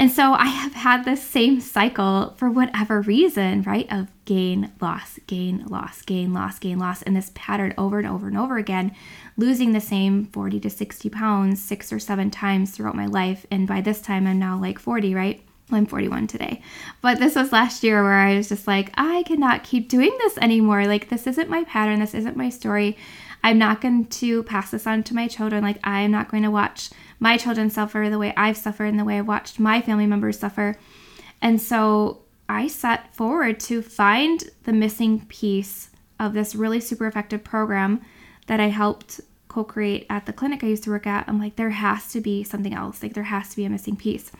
And 0.00 0.10
so 0.10 0.32
I 0.32 0.46
have 0.46 0.72
had 0.72 1.04
this 1.04 1.22
same 1.22 1.60
cycle 1.60 2.32
for 2.38 2.48
whatever 2.48 3.02
reason, 3.02 3.60
right? 3.64 3.86
Of 3.92 4.08
gain, 4.24 4.72
loss, 4.80 5.18
gain, 5.26 5.66
loss, 5.66 6.00
gain, 6.00 6.32
loss, 6.32 6.58
gain, 6.58 6.78
loss, 6.78 7.02
and 7.02 7.14
this 7.14 7.32
pattern 7.34 7.74
over 7.76 7.98
and 7.98 8.08
over 8.08 8.26
and 8.26 8.38
over 8.38 8.56
again, 8.56 8.96
losing 9.36 9.72
the 9.72 9.80
same 9.80 10.24
40 10.24 10.58
to 10.60 10.70
60 10.70 11.10
pounds 11.10 11.62
six 11.62 11.92
or 11.92 11.98
seven 11.98 12.30
times 12.30 12.70
throughout 12.70 12.94
my 12.94 13.04
life. 13.04 13.44
And 13.50 13.68
by 13.68 13.82
this 13.82 14.00
time, 14.00 14.26
I'm 14.26 14.38
now 14.38 14.58
like 14.58 14.78
40, 14.78 15.14
right? 15.14 15.42
I'm 15.70 15.84
41 15.84 16.28
today. 16.28 16.62
But 17.02 17.18
this 17.18 17.34
was 17.34 17.52
last 17.52 17.84
year 17.84 18.02
where 18.02 18.14
I 18.14 18.38
was 18.38 18.48
just 18.48 18.66
like, 18.66 18.92
I 18.94 19.22
cannot 19.24 19.64
keep 19.64 19.90
doing 19.90 20.16
this 20.16 20.38
anymore. 20.38 20.86
Like, 20.86 21.10
this 21.10 21.26
isn't 21.26 21.50
my 21.50 21.64
pattern. 21.64 22.00
This 22.00 22.14
isn't 22.14 22.38
my 22.38 22.48
story. 22.48 22.96
I'm 23.42 23.58
not 23.58 23.80
going 23.80 24.06
to 24.06 24.42
pass 24.42 24.70
this 24.70 24.86
on 24.86 25.02
to 25.04 25.14
my 25.14 25.28
children. 25.28 25.62
Like, 25.62 25.78
I 25.82 26.00
am 26.00 26.10
not 26.10 26.30
going 26.30 26.42
to 26.42 26.50
watch 26.50 26.90
my 27.18 27.36
children 27.36 27.70
suffer 27.70 28.08
the 28.10 28.18
way 28.18 28.32
I've 28.36 28.56
suffered 28.56 28.86
and 28.86 28.98
the 28.98 29.04
way 29.04 29.18
I've 29.18 29.28
watched 29.28 29.58
my 29.58 29.80
family 29.80 30.06
members 30.06 30.38
suffer. 30.38 30.76
And 31.40 31.60
so 31.60 32.22
I 32.48 32.66
set 32.66 33.14
forward 33.14 33.60
to 33.60 33.82
find 33.82 34.44
the 34.64 34.72
missing 34.72 35.26
piece 35.26 35.90
of 36.18 36.34
this 36.34 36.54
really 36.54 36.80
super 36.80 37.06
effective 37.06 37.44
program 37.44 38.00
that 38.46 38.60
I 38.60 38.68
helped 38.68 39.20
co 39.48 39.64
create 39.64 40.06
at 40.08 40.26
the 40.26 40.32
clinic 40.32 40.62
I 40.62 40.68
used 40.68 40.84
to 40.84 40.90
work 40.90 41.06
at. 41.06 41.28
I'm 41.28 41.38
like, 41.38 41.56
there 41.56 41.70
has 41.70 42.10
to 42.12 42.20
be 42.20 42.44
something 42.44 42.74
else. 42.74 43.02
Like, 43.02 43.14
there 43.14 43.24
has 43.24 43.50
to 43.50 43.56
be 43.56 43.64
a 43.64 43.70
missing 43.70 43.96
piece. 43.96 44.30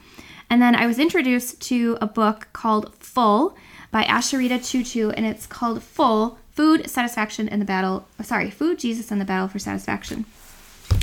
And 0.49 0.61
then 0.61 0.75
I 0.75 0.85
was 0.85 0.99
introduced 0.99 1.61
to 1.69 1.97
a 2.01 2.07
book 2.07 2.49
called 2.51 2.93
Full 2.95 3.55
by 3.89 4.03
Asheritah 4.03 4.59
Ciuciu, 4.59 5.13
and 5.15 5.25
it's 5.25 5.47
called 5.47 5.81
Full 5.81 6.37
Food, 6.51 6.89
Satisfaction, 6.89 7.47
in 7.47 7.59
the 7.59 7.65
Battle. 7.65 8.07
Uh, 8.19 8.23
sorry, 8.23 8.49
Food, 8.49 8.79
Jesus, 8.79 9.11
and 9.11 9.21
the 9.21 9.25
Battle 9.25 9.47
for 9.47 9.59
Satisfaction. 9.59 10.25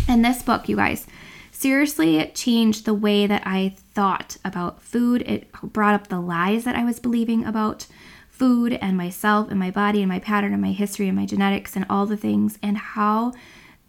And 0.06 0.24
this 0.24 0.42
book, 0.42 0.68
you 0.68 0.76
guys, 0.76 1.06
seriously 1.50 2.30
changed 2.34 2.84
the 2.84 2.94
way 2.94 3.26
that 3.26 3.42
I 3.44 3.74
thought 3.92 4.36
about 4.44 4.82
food. 4.82 5.22
It 5.22 5.50
brought 5.62 5.94
up 5.94 6.08
the 6.08 6.20
lies 6.20 6.64
that 6.64 6.76
I 6.76 6.84
was 6.84 7.00
believing 7.00 7.44
about 7.44 7.86
food 8.28 8.74
and 8.74 8.96
myself 8.96 9.50
and 9.50 9.58
my 9.58 9.70
body 9.70 10.00
and 10.00 10.08
my 10.08 10.20
pattern 10.20 10.52
and 10.52 10.62
my 10.62 10.72
history 10.72 11.08
and 11.08 11.16
my 11.16 11.26
genetics 11.26 11.74
and 11.74 11.84
all 11.90 12.06
the 12.06 12.16
things, 12.16 12.58
and 12.62 12.76
how 12.76 13.32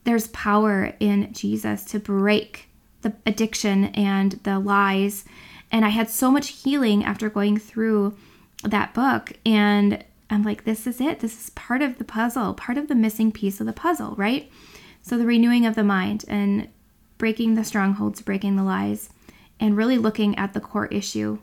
there's 0.06 0.28
power 0.30 0.96
in 1.00 1.32
Jesus 1.34 1.84
to 1.86 2.00
break 2.00 2.70
the 3.02 3.14
addiction 3.26 3.86
and 3.86 4.34
the 4.44 4.58
lies. 4.60 5.26
And 5.72 5.86
I 5.86 5.90
had 5.90 6.10
so 6.10 6.32
much 6.32 6.50
healing 6.50 7.04
after 7.04 7.30
going 7.30 7.58
through 7.60 8.18
that 8.64 8.94
book. 8.94 9.34
And 9.46 10.04
I'm 10.30 10.44
like, 10.44 10.64
this 10.64 10.86
is 10.86 11.02
it. 11.02 11.20
This 11.20 11.42
is 11.42 11.50
part 11.52 11.82
of 11.82 11.98
the 11.98 12.04
puzzle, 12.04 12.54
part 12.54 12.78
of 12.78 12.88
the 12.88 12.96
missing 12.96 13.32
piece 13.32 13.60
of 13.60 13.66
the 13.66 13.74
puzzle, 13.74 14.14
right? 14.16 14.52
So 15.02 15.18
the 15.18 15.26
renewing 15.26 15.66
of 15.66 15.76
the 15.76 15.84
mind 15.84 16.26
and 16.28 16.68
breaking 17.18 17.56
the 17.56 17.64
strongholds, 17.64 18.22
breaking 18.22 18.56
the 18.56 18.64
lies, 18.64 19.10
and 19.60 19.76
really 19.76 19.98
looking 19.98 20.38
at 20.38 20.54
the 20.54 20.62
core 20.62 20.88
issue. 20.88 21.40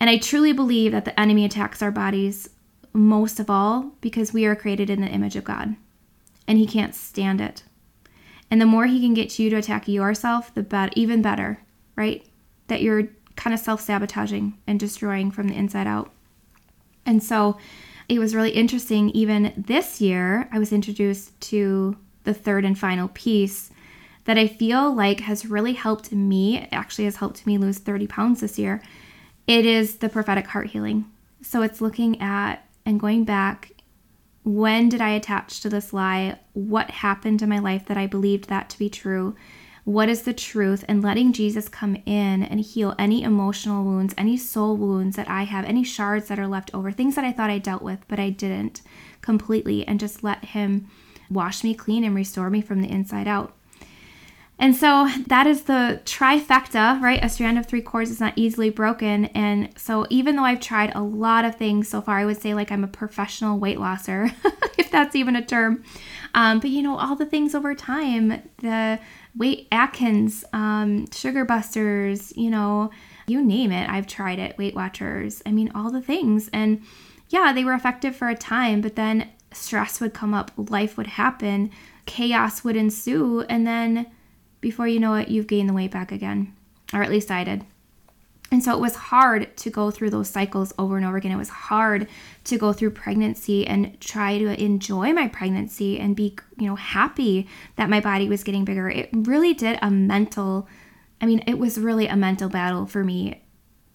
And 0.00 0.10
I 0.10 0.18
truly 0.18 0.52
believe 0.52 0.92
that 0.92 1.04
the 1.04 1.18
enemy 1.18 1.44
attacks 1.44 1.82
our 1.82 1.90
bodies 1.90 2.50
most 2.92 3.40
of 3.40 3.50
all 3.50 3.92
because 4.00 4.32
we 4.32 4.46
are 4.46 4.56
created 4.56 4.88
in 4.88 5.00
the 5.00 5.08
image 5.08 5.36
of 5.36 5.44
God 5.44 5.76
and 6.46 6.58
he 6.58 6.66
can't 6.66 6.94
stand 6.94 7.40
it. 7.40 7.62
And 8.50 8.60
the 8.60 8.66
more 8.66 8.86
he 8.86 9.00
can 9.00 9.14
get 9.14 9.38
you 9.38 9.50
to 9.50 9.56
attack 9.56 9.88
yourself, 9.88 10.54
the 10.54 10.62
better, 10.62 10.92
even 10.94 11.22
better, 11.22 11.60
right? 11.96 12.24
That 12.68 12.82
you're 12.82 13.08
kind 13.36 13.52
of 13.54 13.60
self 13.60 13.80
sabotaging 13.80 14.58
and 14.66 14.78
destroying 14.78 15.30
from 15.30 15.48
the 15.48 15.56
inside 15.56 15.86
out. 15.86 16.12
And 17.06 17.22
so 17.22 17.58
it 18.08 18.18
was 18.18 18.34
really 18.34 18.50
interesting. 18.50 19.10
Even 19.10 19.52
this 19.56 20.00
year, 20.00 20.48
I 20.52 20.58
was 20.58 20.72
introduced 20.72 21.38
to 21.42 21.96
the 22.24 22.34
third 22.34 22.64
and 22.64 22.78
final 22.78 23.08
piece 23.08 23.70
that 24.24 24.38
I 24.38 24.46
feel 24.46 24.94
like 24.94 25.20
has 25.20 25.46
really 25.46 25.74
helped 25.74 26.12
me, 26.12 26.66
actually 26.72 27.04
has 27.04 27.16
helped 27.16 27.46
me 27.46 27.58
lose 27.58 27.78
30 27.78 28.06
pounds 28.06 28.40
this 28.40 28.58
year. 28.58 28.82
It 29.46 29.66
is 29.66 29.96
the 29.96 30.08
prophetic 30.08 30.46
heart 30.46 30.68
healing. 30.68 31.04
So 31.42 31.62
it's 31.62 31.80
looking 31.80 32.20
at 32.20 32.66
and 32.86 32.98
going 32.98 33.24
back 33.24 33.70
when 34.44 34.90
did 34.90 35.00
I 35.00 35.10
attach 35.10 35.60
to 35.60 35.70
this 35.70 35.92
lie? 35.92 36.38
What 36.52 36.90
happened 36.90 37.40
in 37.40 37.48
my 37.48 37.58
life 37.58 37.86
that 37.86 37.96
I 37.96 38.06
believed 38.06 38.48
that 38.48 38.68
to 38.70 38.78
be 38.78 38.90
true? 38.90 39.34
What 39.84 40.08
is 40.08 40.22
the 40.22 40.32
truth? 40.32 40.82
And 40.88 41.02
letting 41.02 41.34
Jesus 41.34 41.68
come 41.68 41.96
in 42.06 42.42
and 42.42 42.60
heal 42.60 42.94
any 42.98 43.22
emotional 43.22 43.84
wounds, 43.84 44.14
any 44.16 44.38
soul 44.38 44.78
wounds 44.78 45.16
that 45.16 45.28
I 45.28 45.42
have, 45.42 45.66
any 45.66 45.84
shards 45.84 46.28
that 46.28 46.38
are 46.38 46.48
left 46.48 46.70
over, 46.72 46.90
things 46.90 47.16
that 47.16 47.24
I 47.24 47.32
thought 47.32 47.50
I 47.50 47.58
dealt 47.58 47.82
with, 47.82 48.00
but 48.08 48.18
I 48.18 48.30
didn't 48.30 48.80
completely, 49.20 49.86
and 49.86 50.00
just 50.00 50.24
let 50.24 50.46
Him 50.46 50.88
wash 51.28 51.62
me 51.62 51.74
clean 51.74 52.02
and 52.02 52.14
restore 52.14 52.48
me 52.48 52.62
from 52.62 52.80
the 52.80 52.90
inside 52.90 53.28
out. 53.28 53.54
And 54.58 54.76
so 54.76 55.08
that 55.26 55.46
is 55.46 55.64
the 55.64 56.00
trifecta, 56.04 57.00
right? 57.00 57.22
A 57.22 57.28
strand 57.28 57.58
of 57.58 57.66
three 57.66 57.82
cords 57.82 58.10
is 58.10 58.20
not 58.20 58.34
easily 58.36 58.70
broken. 58.70 59.26
And 59.26 59.70
so 59.76 60.06
even 60.10 60.36
though 60.36 60.44
I've 60.44 60.60
tried 60.60 60.94
a 60.94 61.02
lot 61.02 61.44
of 61.44 61.56
things 61.56 61.88
so 61.88 62.00
far, 62.00 62.18
I 62.18 62.24
would 62.24 62.40
say 62.40 62.54
like 62.54 62.70
I'm 62.70 62.84
a 62.84 62.88
professional 62.88 63.58
weight 63.58 63.80
losser, 63.80 64.30
if 64.78 64.90
that's 64.90 65.16
even 65.16 65.34
a 65.34 65.44
term. 65.44 65.82
Um, 66.34 66.60
but 66.60 66.70
you 66.70 66.82
know, 66.82 66.96
all 66.96 67.16
the 67.16 67.26
things 67.26 67.54
over 67.54 67.74
time, 67.74 68.42
the 68.58 69.00
weight 69.36 69.66
Atkins, 69.72 70.44
um, 70.52 71.10
sugar 71.10 71.44
busters, 71.44 72.32
you 72.36 72.50
know, 72.50 72.90
you 73.26 73.42
name 73.42 73.72
it. 73.72 73.88
I've 73.88 74.06
tried 74.06 74.38
it, 74.38 74.56
Weight 74.58 74.74
Watchers. 74.74 75.42
I 75.44 75.50
mean, 75.50 75.70
all 75.74 75.90
the 75.90 76.02
things. 76.02 76.48
And 76.52 76.82
yeah, 77.28 77.52
they 77.52 77.64
were 77.64 77.74
effective 77.74 78.14
for 78.14 78.28
a 78.28 78.36
time, 78.36 78.80
but 78.80 78.96
then 78.96 79.30
stress 79.52 80.00
would 80.00 80.14
come 80.14 80.34
up, 80.34 80.50
life 80.56 80.96
would 80.96 81.06
happen, 81.06 81.70
chaos 82.06 82.62
would 82.64 82.76
ensue, 82.76 83.40
and 83.42 83.66
then 83.66 84.06
before 84.64 84.88
you 84.88 84.98
know 84.98 85.14
it, 85.14 85.28
you've 85.28 85.46
gained 85.46 85.68
the 85.68 85.74
weight 85.74 85.90
back 85.90 86.10
again. 86.10 86.54
Or 86.94 87.02
at 87.02 87.10
least 87.10 87.30
I 87.30 87.44
did. 87.44 87.66
And 88.50 88.62
so 88.62 88.72
it 88.72 88.80
was 88.80 88.96
hard 88.96 89.54
to 89.58 89.70
go 89.70 89.90
through 89.90 90.08
those 90.10 90.30
cycles 90.30 90.72
over 90.78 90.96
and 90.96 91.04
over 91.04 91.18
again. 91.18 91.32
It 91.32 91.36
was 91.36 91.50
hard 91.50 92.08
to 92.44 92.56
go 92.56 92.72
through 92.72 92.92
pregnancy 92.92 93.66
and 93.66 94.00
try 94.00 94.38
to 94.38 94.62
enjoy 94.62 95.12
my 95.12 95.28
pregnancy 95.28 96.00
and 96.00 96.16
be, 96.16 96.36
you 96.58 96.66
know, 96.66 96.76
happy 96.76 97.46
that 97.76 97.90
my 97.90 98.00
body 98.00 98.26
was 98.26 98.42
getting 98.42 98.64
bigger. 98.64 98.88
It 98.88 99.10
really 99.12 99.52
did 99.52 99.78
a 99.82 99.90
mental, 99.90 100.66
I 101.20 101.26
mean, 101.26 101.44
it 101.46 101.58
was 101.58 101.78
really 101.78 102.06
a 102.06 102.16
mental 102.16 102.48
battle 102.48 102.86
for 102.86 103.04
me 103.04 103.42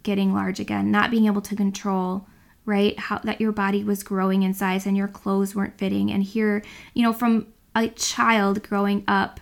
getting 0.04 0.34
large 0.34 0.60
again, 0.60 0.92
not 0.92 1.10
being 1.10 1.26
able 1.26 1.42
to 1.42 1.56
control 1.56 2.28
right 2.66 3.00
how 3.00 3.18
that 3.20 3.42
your 3.42 3.52
body 3.52 3.84
was 3.84 4.04
growing 4.04 4.44
in 4.44 4.54
size 4.54 4.86
and 4.86 4.96
your 4.96 5.08
clothes 5.08 5.56
weren't 5.56 5.78
fitting 5.78 6.12
and 6.12 6.22
here 6.22 6.62
you 6.94 7.02
know 7.02 7.12
from 7.12 7.48
a 7.74 7.88
child 7.88 8.62
growing 8.62 9.04
up 9.08 9.40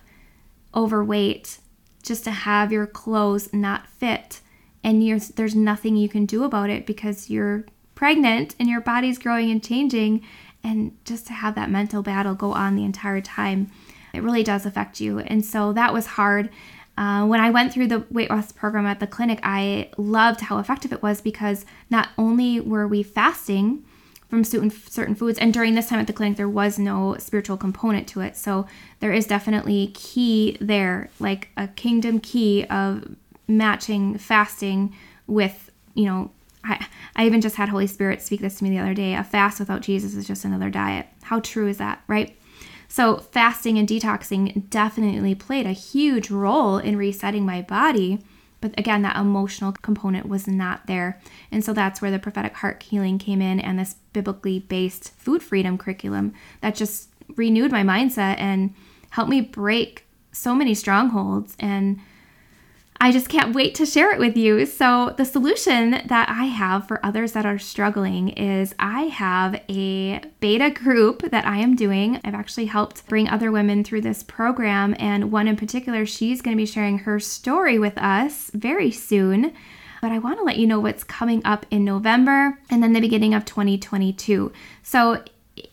overweight 0.74 1.58
just 2.02 2.24
to 2.24 2.30
have 2.30 2.72
your 2.72 2.86
clothes 2.86 3.52
not 3.52 3.86
fit. 3.86 4.40
And 4.84 5.02
there's 5.36 5.54
nothing 5.54 5.96
you 5.96 6.08
can 6.08 6.24
do 6.24 6.44
about 6.44 6.70
it 6.70 6.86
because 6.86 7.28
you're 7.28 7.64
pregnant 7.94 8.54
and 8.58 8.68
your 8.68 8.80
body's 8.80 9.18
growing 9.18 9.50
and 9.50 9.62
changing. 9.62 10.24
And 10.62 10.96
just 11.04 11.26
to 11.26 11.32
have 11.32 11.54
that 11.56 11.70
mental 11.70 12.02
battle 12.02 12.34
go 12.34 12.52
on 12.52 12.76
the 12.76 12.84
entire 12.84 13.20
time 13.20 13.70
it 14.12 14.22
really 14.22 14.42
does 14.42 14.66
affect 14.66 15.00
you. 15.00 15.18
And 15.20 15.44
so 15.44 15.72
that 15.72 15.92
was 15.92 16.06
hard. 16.06 16.50
Uh, 16.96 17.24
when 17.26 17.40
I 17.40 17.50
went 17.50 17.72
through 17.72 17.86
the 17.86 18.04
weight 18.10 18.30
loss 18.30 18.50
program 18.50 18.86
at 18.86 19.00
the 19.00 19.06
clinic, 19.06 19.38
I 19.42 19.90
loved 19.96 20.40
how 20.40 20.58
effective 20.58 20.92
it 20.92 21.02
was 21.02 21.20
because 21.20 21.64
not 21.90 22.08
only 22.18 22.60
were 22.60 22.88
we 22.88 23.02
fasting, 23.02 23.84
from 24.28 24.44
certain 24.44 25.14
foods. 25.14 25.38
And 25.38 25.54
during 25.54 25.74
this 25.74 25.88
time 25.88 26.00
at 26.00 26.06
the 26.06 26.12
clinic, 26.12 26.36
there 26.36 26.48
was 26.48 26.78
no 26.78 27.16
spiritual 27.18 27.56
component 27.56 28.06
to 28.08 28.20
it. 28.20 28.36
So 28.36 28.66
there 29.00 29.12
is 29.12 29.26
definitely 29.26 29.88
key 29.94 30.58
there, 30.60 31.08
like 31.18 31.48
a 31.56 31.68
kingdom 31.68 32.20
key 32.20 32.64
of 32.66 33.16
matching 33.46 34.18
fasting 34.18 34.94
with, 35.26 35.70
you 35.94 36.04
know, 36.04 36.30
I, 36.62 36.86
I 37.16 37.24
even 37.24 37.40
just 37.40 37.56
had 37.56 37.70
Holy 37.70 37.86
Spirit 37.86 38.20
speak 38.20 38.40
this 38.40 38.56
to 38.56 38.64
me 38.64 38.70
the 38.70 38.78
other 38.78 38.94
day. 38.94 39.14
A 39.14 39.24
fast 39.24 39.58
without 39.58 39.80
Jesus 39.80 40.14
is 40.14 40.26
just 40.26 40.44
another 40.44 40.68
diet. 40.68 41.06
How 41.22 41.40
true 41.40 41.68
is 41.68 41.78
that, 41.78 42.02
right? 42.06 42.36
So, 42.88 43.18
fasting 43.18 43.78
and 43.78 43.86
detoxing 43.86 44.68
definitely 44.70 45.34
played 45.34 45.66
a 45.66 45.72
huge 45.72 46.30
role 46.30 46.78
in 46.78 46.96
resetting 46.96 47.44
my 47.44 47.62
body 47.62 48.18
but 48.60 48.74
again, 48.78 49.02
that 49.02 49.16
emotional 49.16 49.72
component 49.72 50.28
was 50.28 50.46
not 50.48 50.86
there. 50.86 51.20
And 51.50 51.64
so 51.64 51.72
that's 51.72 52.02
where 52.02 52.10
the 52.10 52.18
prophetic 52.18 52.54
heart 52.54 52.82
healing 52.82 53.18
came 53.18 53.40
in 53.40 53.60
and 53.60 53.78
this 53.78 53.94
biblically 54.12 54.58
based 54.58 55.12
food 55.16 55.42
freedom 55.42 55.78
curriculum 55.78 56.34
that 56.60 56.74
just 56.74 57.10
renewed 57.36 57.70
my 57.70 57.82
mindset 57.82 58.38
and 58.38 58.74
helped 59.10 59.30
me 59.30 59.40
break 59.40 60.06
so 60.32 60.54
many 60.54 60.74
strongholds 60.74 61.56
and 61.58 62.00
I 63.00 63.12
just 63.12 63.28
can't 63.28 63.54
wait 63.54 63.76
to 63.76 63.86
share 63.86 64.12
it 64.12 64.18
with 64.18 64.36
you. 64.36 64.66
So, 64.66 65.14
the 65.16 65.24
solution 65.24 66.02
that 66.06 66.28
I 66.28 66.46
have 66.46 66.88
for 66.88 67.04
others 67.06 67.30
that 67.32 67.46
are 67.46 67.58
struggling 67.58 68.30
is 68.30 68.74
I 68.80 69.02
have 69.02 69.62
a 69.68 70.20
beta 70.40 70.70
group 70.70 71.30
that 71.30 71.46
I 71.46 71.58
am 71.58 71.76
doing. 71.76 72.20
I've 72.24 72.34
actually 72.34 72.66
helped 72.66 73.06
bring 73.06 73.28
other 73.28 73.52
women 73.52 73.84
through 73.84 74.00
this 74.00 74.24
program, 74.24 74.96
and 74.98 75.30
one 75.30 75.46
in 75.46 75.54
particular, 75.54 76.06
she's 76.06 76.42
going 76.42 76.56
to 76.56 76.60
be 76.60 76.66
sharing 76.66 76.98
her 77.00 77.20
story 77.20 77.78
with 77.78 77.96
us 77.98 78.50
very 78.52 78.90
soon. 78.90 79.52
But 80.02 80.10
I 80.10 80.18
want 80.18 80.38
to 80.38 80.44
let 80.44 80.58
you 80.58 80.66
know 80.66 80.80
what's 80.80 81.04
coming 81.04 81.40
up 81.44 81.66
in 81.70 81.84
November 81.84 82.58
and 82.68 82.82
then 82.82 82.94
the 82.94 83.00
beginning 83.00 83.32
of 83.32 83.44
2022. 83.44 84.52
So, 84.82 85.22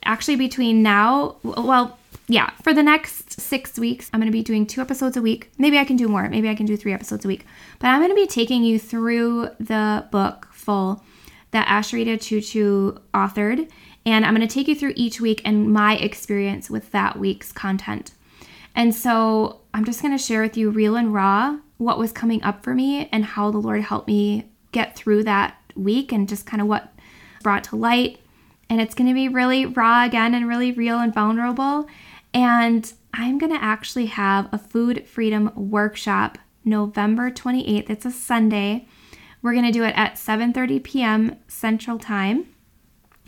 actually, 0.03 0.35
between 0.35 0.83
now, 0.83 1.37
well, 1.41 1.97
yeah, 2.27 2.51
for 2.63 2.73
the 2.73 2.81
next 2.81 3.39
six 3.39 3.77
weeks, 3.77 4.09
I'm 4.11 4.19
going 4.19 4.31
to 4.31 4.35
be 4.35 4.43
doing 4.43 4.65
two 4.65 4.81
episodes 4.81 5.15
a 5.15 5.21
week. 5.21 5.51
Maybe 5.57 5.77
I 5.77 5.85
can 5.85 5.95
do 5.95 6.07
more. 6.07 6.27
Maybe 6.27 6.49
I 6.49 6.55
can 6.55 6.65
do 6.65 6.75
three 6.75 6.93
episodes 6.93 7.23
a 7.23 7.27
week. 7.27 7.45
But 7.79 7.87
I'm 7.87 7.99
going 7.99 8.09
to 8.09 8.15
be 8.15 8.27
taking 8.27 8.63
you 8.63 8.79
through 8.79 9.49
the 9.59 10.07
book 10.11 10.47
full 10.51 11.03
that 11.51 11.67
Asheritah 11.67 12.17
Ciuciu 12.17 12.99
authored. 13.13 13.69
And 14.05 14.25
I'm 14.25 14.35
going 14.35 14.47
to 14.47 14.53
take 14.53 14.67
you 14.67 14.75
through 14.75 14.93
each 14.95 15.21
week 15.21 15.41
and 15.45 15.71
my 15.71 15.95
experience 15.97 16.69
with 16.69 16.91
that 16.91 17.17
week's 17.17 17.51
content. 17.51 18.11
And 18.75 18.93
so 18.93 19.61
I'm 19.73 19.85
just 19.85 20.01
going 20.01 20.15
to 20.15 20.23
share 20.23 20.41
with 20.41 20.57
you 20.57 20.69
real 20.69 20.95
and 20.95 21.13
raw 21.13 21.57
what 21.77 21.97
was 21.97 22.11
coming 22.11 22.43
up 22.43 22.63
for 22.63 22.73
me 22.73 23.07
and 23.11 23.23
how 23.23 23.51
the 23.51 23.57
Lord 23.57 23.81
helped 23.81 24.07
me 24.07 24.49
get 24.71 24.95
through 24.95 25.23
that 25.23 25.57
week 25.75 26.11
and 26.11 26.27
just 26.27 26.45
kind 26.45 26.61
of 26.61 26.67
what 26.67 26.93
brought 27.41 27.63
to 27.65 27.75
light. 27.75 28.19
And 28.69 28.81
it's 28.81 28.95
going 28.95 29.07
to 29.07 29.13
be 29.13 29.27
really 29.27 29.65
raw 29.65 30.05
again 30.05 30.33
and 30.33 30.47
really 30.47 30.71
real 30.71 30.99
and 30.99 31.13
vulnerable. 31.13 31.87
And 32.35 32.91
I'm 33.13 33.37
going 33.37 33.53
to 33.53 33.63
actually 33.63 34.07
have 34.07 34.49
a 34.51 34.57
food 34.57 35.07
freedom 35.07 35.51
workshop 35.55 36.37
November 36.65 37.31
28th. 37.31 37.89
It's 37.89 38.05
a 38.05 38.11
Sunday. 38.11 38.87
We're 39.41 39.53
going 39.53 39.65
to 39.65 39.71
do 39.71 39.85
it 39.85 39.93
at 39.95 40.15
7:30 40.15 40.83
p.m. 40.83 41.37
Central 41.47 41.97
Time. 41.97 42.47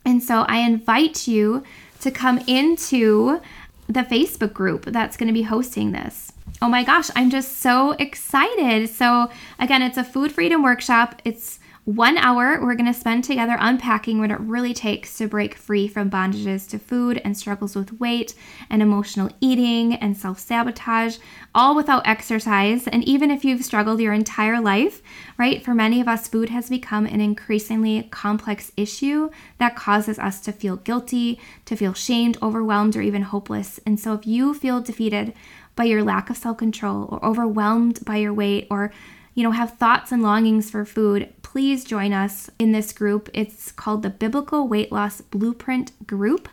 And 0.06 0.22
so 0.22 0.42
I 0.42 0.58
invite 0.58 1.26
you 1.26 1.64
to 2.02 2.12
come 2.12 2.40
into 2.48 3.40
the 3.88 4.02
Facebook 4.02 4.54
group 4.54 4.86
that's 4.86 5.16
going 5.16 5.28
to 5.28 5.34
be 5.34 5.44
hosting 5.44 5.94
this. 5.94 6.34
Oh 6.62 6.68
my 6.68 6.84
gosh, 6.84 7.10
I'm 7.16 7.30
just 7.30 7.60
so 7.60 7.92
excited. 7.94 8.90
So, 8.90 9.30
again, 9.60 9.82
it's 9.82 9.98
a 9.98 10.04
food 10.04 10.32
freedom 10.32 10.64
workshop. 10.64 11.22
It's 11.24 11.60
one 11.88 12.18
hour 12.18 12.60
we're 12.62 12.76
going 12.76 12.86
to 12.86 12.94
spend 12.94 13.24
together 13.24 13.56
unpacking 13.62 14.20
what 14.20 14.30
it 14.30 14.38
really 14.42 14.74
takes 14.74 15.18
to 15.18 15.26
break 15.26 15.56
free 15.56 15.88
from 15.88 16.12
bondages 16.12 16.68
to 16.68 16.78
food 16.78 17.22
and 17.24 17.38
struggles 17.38 17.78
with 17.78 17.98
weight 17.98 18.36
and 18.70 18.82
emotional 18.82 19.30
eating 19.40 19.94
and 19.94 20.18
self 20.18 20.38
sabotage, 20.38 21.18
all 21.56 21.78
without 21.78 22.06
exercise. 22.06 22.90
And 22.90 23.06
even 23.06 23.32
if 23.32 23.46
you've 23.46 23.64
struggled 23.64 24.02
your 24.02 24.12
entire 24.12 24.60
life, 24.60 25.02
right, 25.38 25.64
for 25.64 25.74
many 25.74 26.02
of 26.02 26.10
us, 26.10 26.28
food 26.28 26.50
has 26.50 26.70
become 26.70 27.06
an 27.06 27.22
increasingly 27.22 28.04
complex 28.12 28.74
issue 28.76 29.30
that 29.58 29.78
causes 29.78 30.20
us 30.20 30.42
to 30.42 30.52
feel 30.52 30.76
guilty, 30.76 31.40
to 31.64 31.78
feel 31.78 31.94
shamed, 31.94 32.38
overwhelmed, 32.42 32.98
or 32.98 33.02
even 33.02 33.22
hopeless. 33.22 33.80
And 33.86 33.98
so 33.98 34.14
if 34.14 34.28
you 34.28 34.54
feel 34.54 34.82
defeated 34.82 35.34
by 35.78 35.86
your 35.86 36.04
lack 36.04 36.30
of 36.30 36.36
self 36.36 36.58
control 36.58 37.08
or 37.10 37.26
overwhelmed 37.26 38.04
by 38.04 38.18
your 38.18 38.34
weight 38.34 38.68
or 38.70 38.92
you 39.38 39.44
know, 39.44 39.52
have 39.52 39.78
thoughts 39.78 40.12
and 40.12 40.24
longings 40.24 40.72
for 40.72 40.84
food, 40.84 41.32
please 41.44 41.86
join 41.86 42.12
us 42.12 42.50
in 42.58 42.72
this 42.72 42.92
group. 42.92 43.30
It's 43.36 43.72
called 43.72 44.02
the 44.02 44.10
Biblical 44.10 44.68
Weight 44.68 44.92
Loss 44.92 45.22
Blueprint 45.22 45.92
Group. 46.08 46.50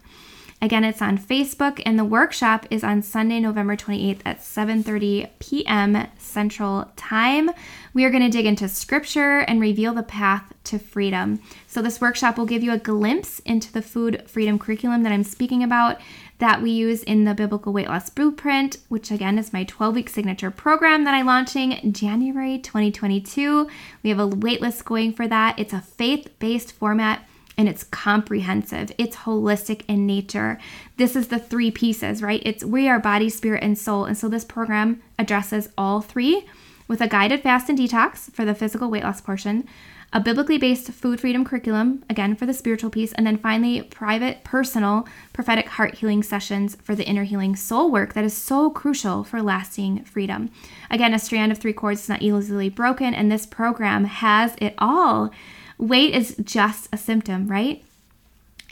Again, 0.61 0.85
it's 0.85 1.01
on 1.01 1.17
Facebook 1.17 1.81
and 1.87 1.99
the 1.99 2.05
workshop 2.05 2.67
is 2.71 2.85
on 2.85 3.01
Sunday, 3.01 3.41
November 3.41 3.75
28th 3.75 4.21
at 4.27 4.41
7:30 4.41 5.31
p.m. 5.39 6.07
Central 6.19 6.93
Time. 6.95 7.51
We 7.95 8.05
are 8.05 8.11
going 8.11 8.23
to 8.23 8.29
dig 8.29 8.45
into 8.45 8.69
scripture 8.69 9.39
and 9.41 9.63
reveal 9.63 9.95
the 9.95 10.03
path 10.03 10.53
to 10.65 10.79
freedom. 10.79 11.41
So 11.67 11.81
this 11.81 12.03
workshop 12.03 12.37
will 12.37 12.45
give 12.45 12.63
you 12.63 12.73
a 12.73 12.79
glimpse 12.79 13.39
into 13.41 13.73
the 13.73 13.83
food 13.83 14.25
freedom 14.27 14.59
curriculum 14.59 15.05
that 15.05 15.13
I'm 15.13 15.25
speaking 15.25 15.63
about 15.63 16.03
that 16.45 16.61
we 16.61 16.71
use 16.71 17.03
in 17.03 17.25
the 17.25 17.33
Biblical 17.33 17.73
Weight 17.73 17.89
Loss 17.89 18.11
Blueprint, 18.11 18.77
which 18.91 19.11
again 19.11 19.39
is 19.39 19.55
my 19.55 19.65
12 19.65 19.95
week 19.95 20.11
signature 20.11 20.51
program 20.51 21.05
that 21.05 21.15
I'm 21.15 21.25
launching 21.25 21.91
January 21.91 22.59
2022. 22.59 23.67
We 24.03 24.11
have 24.11 24.19
a 24.19 24.29
waitlist 24.29 24.85
going 24.85 25.15
for 25.15 25.27
that. 25.27 25.59
It's 25.59 25.73
a 25.73 25.81
faith 25.81 26.29
based 26.39 26.73
format 26.73 27.27
and 27.57 27.67
it's 27.67 27.83
comprehensive. 27.85 28.93
It's 28.99 29.17
holistic 29.17 29.85
in 29.89 30.05
nature. 30.05 30.59
This 30.99 31.17
is 31.17 31.29
the 31.29 31.39
three 31.39 31.71
pieces, 31.71 32.21
right? 32.21 32.43
It's 32.45 32.63
we 32.63 32.91
are 32.91 33.01
body, 33.01 33.31
spirit, 33.31 33.63
and 33.63 33.79
soul. 33.79 34.05
And 34.05 34.19
so 34.19 34.29
this 34.29 34.45
program 34.45 35.03
addresses 35.19 35.71
all 35.79 36.03
three 36.03 36.47
with 36.89 37.01
a 37.01 37.09
guided 37.09 37.43
fast 37.43 37.71
and 37.71 37.79
detox 37.79 38.31
for 38.35 38.45
the 38.45 38.55
physical 38.55 38.91
weight 38.91 39.05
loss 39.05 39.23
portion, 39.23 39.67
a 40.15 40.21
biblically 40.21 40.59
based 40.59 40.93
food 40.93 41.21
freedom 41.21 41.45
curriculum, 41.45 42.05
again 42.09 42.37
for 42.37 42.47
the 42.47 42.55
spiritual 42.55 42.89
piece, 42.89 43.13
and 43.15 43.27
then 43.27 43.37
finally, 43.37 43.83
private, 43.83 44.45
personal, 44.45 45.09
prophetic 45.33 45.67
heart 45.71 45.97
healing 45.97 46.23
sessions 46.23 46.77
for 46.77 46.95
the 46.95 47.05
inner 47.05 47.25
healing 47.25 47.57
soul 47.57 47.91
work 47.91 48.15
that 48.15 48.25
is 48.25 48.33
so 48.33 48.71
crucial 48.71 49.25
for 49.25 49.43
lasting 49.43 50.05
freedom. 50.05 50.51
Again, 50.89 51.13
a 51.13 51.19
strand 51.19 51.51
of 51.51 51.59
three 51.59 51.73
cords 51.73 52.03
is 52.03 52.09
not 52.09 52.23
easily 52.23 52.69
broken, 52.69 53.13
and 53.13 53.31
this 53.31 53.45
program 53.45 54.05
has 54.05 54.55
it 54.59 54.75
all. 54.79 55.33
Weight 55.79 56.15
is 56.15 56.37
just 56.45 56.89
a 56.93 56.97
symptom, 56.97 57.49
right? 57.49 57.83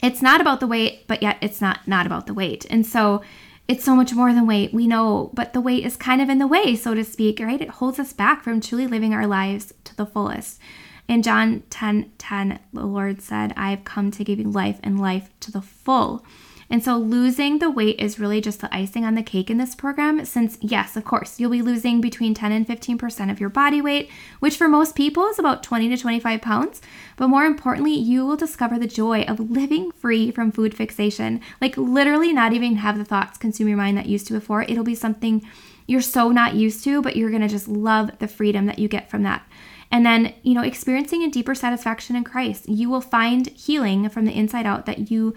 It's 0.01 0.21
not 0.21 0.39
about 0.39 0.61
the 0.61 0.67
weight, 0.67 1.05
but 1.07 1.21
yet 1.21 1.37
it's 1.41 1.59
not 1.59 1.85
not 1.85 2.05
about 2.05 2.25
the 2.25 2.33
weight. 2.33 2.65
And 2.69 2.85
so 2.85 3.21
it's 3.67 3.83
so 3.83 3.95
much 3.95 4.13
more 4.13 4.33
than 4.33 4.47
weight, 4.47 4.73
we 4.73 4.87
know, 4.87 5.29
but 5.33 5.51
the 5.51 5.61
weight 5.61 5.85
is 5.85 5.97
kind 5.97 6.21
of 6.21 6.29
in 6.29 6.37
the 6.37 6.47
way, 6.47 6.75
so 6.75 6.93
to 6.93 7.03
speak, 7.03 7.41
right? 7.41 7.61
It 7.61 7.69
holds 7.69 7.99
us 7.99 8.13
back 8.13 8.43
from 8.43 8.61
truly 8.61 8.87
living 8.87 9.13
our 9.13 9.27
lives 9.27 9.73
to 9.83 9.95
the 9.95 10.05
fullest. 10.05 10.59
In 11.07 11.21
John 11.21 11.63
10 11.69 12.11
10, 12.17 12.59
the 12.71 12.85
Lord 12.85 13.21
said, 13.21 13.53
I've 13.57 13.83
come 13.83 14.11
to 14.11 14.23
give 14.23 14.39
you 14.39 14.49
life 14.49 14.79
and 14.83 14.99
life 14.99 15.29
to 15.41 15.51
the 15.51 15.61
full. 15.61 16.23
And 16.69 16.83
so 16.83 16.97
losing 16.97 17.59
the 17.59 17.69
weight 17.69 17.99
is 17.99 18.19
really 18.19 18.41
just 18.41 18.61
the 18.61 18.75
icing 18.75 19.05
on 19.05 19.13
the 19.13 19.21
cake 19.21 19.51
in 19.51 19.59
this 19.59 19.75
program, 19.75 20.25
since, 20.25 20.57
yes, 20.59 20.95
of 20.95 21.05
course, 21.05 21.39
you'll 21.39 21.51
be 21.51 21.61
losing 21.61 22.01
between 22.01 22.33
10 22.33 22.51
and 22.51 22.67
15% 22.67 23.29
of 23.29 23.39
your 23.39 23.49
body 23.49 23.79
weight, 23.79 24.09
which 24.39 24.57
for 24.57 24.67
most 24.67 24.95
people 24.95 25.27
is 25.27 25.37
about 25.37 25.61
20 25.61 25.89
to 25.89 25.97
25 25.97 26.41
pounds. 26.41 26.81
But 27.15 27.27
more 27.27 27.45
importantly, 27.45 27.93
you 27.93 28.25
will 28.25 28.37
discover 28.37 28.79
the 28.79 28.87
joy 28.87 29.21
of 29.23 29.51
living 29.51 29.91
free 29.91 30.31
from 30.31 30.51
food 30.51 30.73
fixation. 30.73 31.41
Like, 31.61 31.77
literally, 31.77 32.33
not 32.33 32.53
even 32.53 32.77
have 32.77 32.97
the 32.97 33.05
thoughts 33.05 33.37
consume 33.37 33.67
your 33.67 33.77
mind 33.77 33.97
that 33.99 34.07
used 34.07 34.25
to 34.27 34.33
before. 34.33 34.63
It'll 34.63 34.83
be 34.83 34.95
something 34.95 35.47
you're 35.85 36.01
so 36.01 36.31
not 36.31 36.55
used 36.55 36.83
to, 36.85 37.01
but 37.01 37.15
you're 37.15 37.29
gonna 37.29 37.49
just 37.49 37.67
love 37.67 38.17
the 38.17 38.27
freedom 38.27 38.65
that 38.65 38.79
you 38.79 38.87
get 38.87 39.11
from 39.11 39.21
that. 39.23 39.45
And 39.93 40.03
then, 40.03 40.33
you 40.41 40.55
know, 40.55 40.63
experiencing 40.63 41.21
a 41.21 41.29
deeper 41.29 41.53
satisfaction 41.53 42.15
in 42.15 42.23
Christ. 42.23 42.67
You 42.67 42.89
will 42.89 42.99
find 42.99 43.45
healing 43.49 44.09
from 44.09 44.25
the 44.25 44.35
inside 44.35 44.65
out 44.65 44.87
that 44.87 45.11
you 45.11 45.35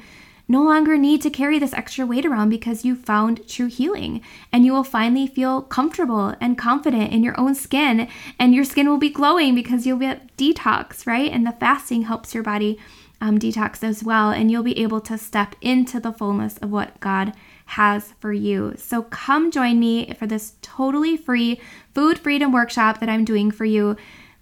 no 0.49 0.63
longer 0.63 0.97
need 0.97 1.21
to 1.23 1.31
carry 1.31 1.59
this 1.59 1.75
extra 1.75 2.07
weight 2.07 2.25
around 2.25 2.49
because 2.49 2.83
you 2.83 2.97
found 2.97 3.47
true 3.47 3.67
healing. 3.67 4.23
And 4.51 4.65
you 4.65 4.73
will 4.73 4.83
finally 4.83 5.27
feel 5.27 5.61
comfortable 5.61 6.35
and 6.41 6.57
confident 6.57 7.13
in 7.13 7.23
your 7.23 7.39
own 7.39 7.55
skin. 7.55 8.09
And 8.39 8.55
your 8.55 8.65
skin 8.65 8.89
will 8.89 8.97
be 8.97 9.11
glowing 9.11 9.55
because 9.55 9.87
you'll 9.87 9.99
get 9.99 10.35
detox, 10.39 11.07
right? 11.07 11.31
And 11.31 11.47
the 11.47 11.53
fasting 11.53 12.03
helps 12.05 12.33
your 12.33 12.43
body 12.43 12.79
um, 13.21 13.39
detox 13.39 13.85
as 13.85 14.03
well. 14.03 14.31
And 14.31 14.51
you'll 14.51 14.63
be 14.63 14.79
able 14.79 15.03
to 15.03 15.19
step 15.19 15.55
into 15.61 16.01
the 16.01 16.15
fullness 16.15 16.57
of 16.59 16.71
what 16.71 16.99
God 17.01 17.35
has 17.67 18.15
for 18.21 18.33
you. 18.33 18.73
So 18.79 19.03
come 19.03 19.51
join 19.51 19.79
me 19.79 20.15
for 20.15 20.27
this 20.27 20.55
totally 20.63 21.19
free 21.19 21.61
food 21.95 22.19
freedom 22.19 22.53
workshop 22.53 23.01
that 23.01 23.11
I'm 23.11 23.27
doing 23.27 23.51
for 23.51 23.67
you. 23.67 23.99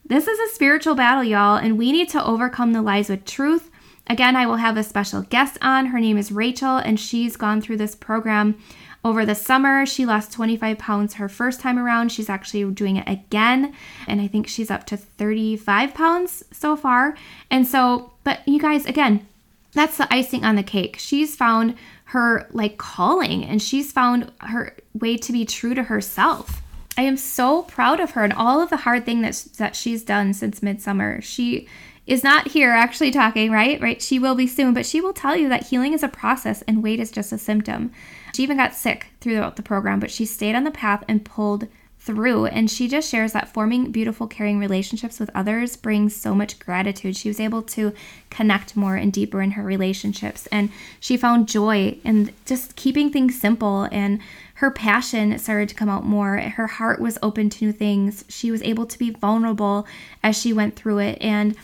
This 0.07 0.29
is 0.29 0.39
a 0.39 0.55
spiritual 0.55 0.95
battle, 0.95 1.25
y'all, 1.25 1.57
and 1.57 1.79
we 1.79 1.91
need 1.91 2.09
to 2.11 2.25
overcome 2.25 2.73
the 2.73 2.83
lies 2.83 3.09
with 3.09 3.25
truth 3.25 3.71
Again, 4.07 4.37
I 4.37 4.47
will 4.47 4.57
have 4.57 4.77
a 4.77 4.83
special 4.83 5.23
guest 5.23 5.57
on. 5.63 5.87
Her 5.87 5.99
name 5.99 6.19
is 6.19 6.31
Rachel, 6.31 6.77
and 6.77 7.01
she's 7.01 7.37
gone 7.37 7.63
through 7.63 7.79
this 7.79 7.95
program 7.95 8.59
over 9.03 9.25
the 9.25 9.35
summer. 9.35 9.87
She 9.87 10.05
lost 10.05 10.33
25 10.33 10.77
pounds 10.77 11.15
her 11.15 11.29
first 11.29 11.61
time 11.61 11.79
around. 11.79 12.13
She's 12.13 12.29
actually 12.29 12.71
doing 12.73 12.97
it 12.97 13.09
again, 13.09 13.75
and 14.07 14.21
I 14.21 14.27
think 14.27 14.47
she's 14.47 14.71
up 14.71 14.85
to 14.87 14.97
35 14.99 15.95
pounds 15.95 16.45
so 16.53 16.77
far. 16.77 17.17
And 17.51 17.67
so, 17.67 18.13
but 18.25 18.47
you 18.47 18.59
guys, 18.59 18.85
again, 18.85 19.27
that's 19.73 19.97
the 19.97 20.13
icing 20.13 20.45
on 20.45 20.57
the 20.57 20.63
cake. 20.63 20.97
She's 20.99 21.35
found 21.35 21.77
her 22.07 22.47
like 22.53 22.77
calling 22.77 23.45
and 23.45 23.61
she's 23.61 23.91
found 23.91 24.31
her 24.41 24.77
way 24.93 25.17
to 25.17 25.33
be 25.33 25.45
true 25.45 25.75
to 25.75 25.83
herself. 25.85 26.63
I 26.97 27.03
am 27.03 27.17
so 27.17 27.63
proud 27.63 28.01
of 28.01 28.13
her 28.13 28.25
and 28.25 28.33
all 28.33 28.61
of 28.61 28.71
the 28.71 28.79
hard 28.79 29.05
thing 29.05 29.23
that, 29.23 29.45
that 29.59 29.77
she's 29.77 30.05
done 30.05 30.33
since 30.33 30.63
midsummer. 30.63 31.21
She 31.21 31.69
is 32.07 32.23
not 32.23 32.49
here 32.49 32.71
actually 32.71 33.11
talking, 33.11 33.51
right? 33.51 33.81
Right? 33.81 34.01
She 34.01 34.19
will 34.19 34.35
be 34.35 34.47
soon, 34.47 34.75
but 34.75 34.87
she 34.87 35.01
will 35.01 35.13
tell 35.13 35.37
you 35.37 35.49
that 35.49 35.69
healing 35.69 35.93
is 35.93 36.03
a 36.03 36.09
process 36.09 36.63
and 36.63 36.83
weight 36.83 37.01
is 37.01 37.11
just 37.11 37.33
a 37.33 37.39
symptom. 37.39 37.93
She 38.35 38.43
even 38.43 38.59
got 38.59 38.75
sick 38.75 39.09
throughout 39.21 39.57
the 39.57 39.63
program, 39.63 40.01
but 40.01 40.11
she 40.11 40.27
stayed 40.27 40.55
on 40.55 40.65
the 40.65 40.71
path 40.71 41.03
and 41.09 41.25
pulled 41.25 41.69
through. 42.05 42.47
And 42.47 42.71
she 42.71 42.87
just 42.87 43.11
shares 43.11 43.33
that 43.33 43.49
forming 43.49 43.91
beautiful, 43.91 44.27
caring 44.27 44.59
relationships 44.59 45.19
with 45.19 45.31
others 45.35 45.77
brings 45.77 46.15
so 46.15 46.35
much 46.35 46.59
gratitude. 46.59 47.17
She 47.17 47.29
was 47.29 47.41
able 47.41 47.63
to 47.63 47.95
connect 48.29 48.77
more 48.77 48.97
and 48.97 49.13
deeper 49.13 49.41
in 49.41 49.53
her 49.53 49.63
relationships. 49.63 50.47
And 50.49 50.71
she 51.01 51.17
found 51.17 51.49
joy 51.49 51.99
in 52.05 52.33
just 52.45 52.77
keeping 52.77 53.11
things 53.11 53.41
simple. 53.41 53.89
And 53.91 54.21
her 54.55 54.71
passion 54.71 55.39
started 55.39 55.71
to 55.71 55.75
come 55.75 55.89
out 55.89 56.05
more. 56.05 56.37
Her 56.37 56.67
heart 56.67 57.01
was 57.01 57.19
open 57.23 57.49
to 57.51 57.65
new 57.65 57.73
things. 57.73 58.25
She 58.29 58.51
was 58.51 58.63
able 58.63 58.85
to 58.87 58.99
be 58.99 59.11
vulnerable 59.11 59.87
as 60.23 60.39
she 60.39 60.53
went 60.53 60.77
through 60.77 60.99
it. 60.99 61.19
And 61.23 61.57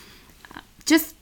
just 0.86 1.14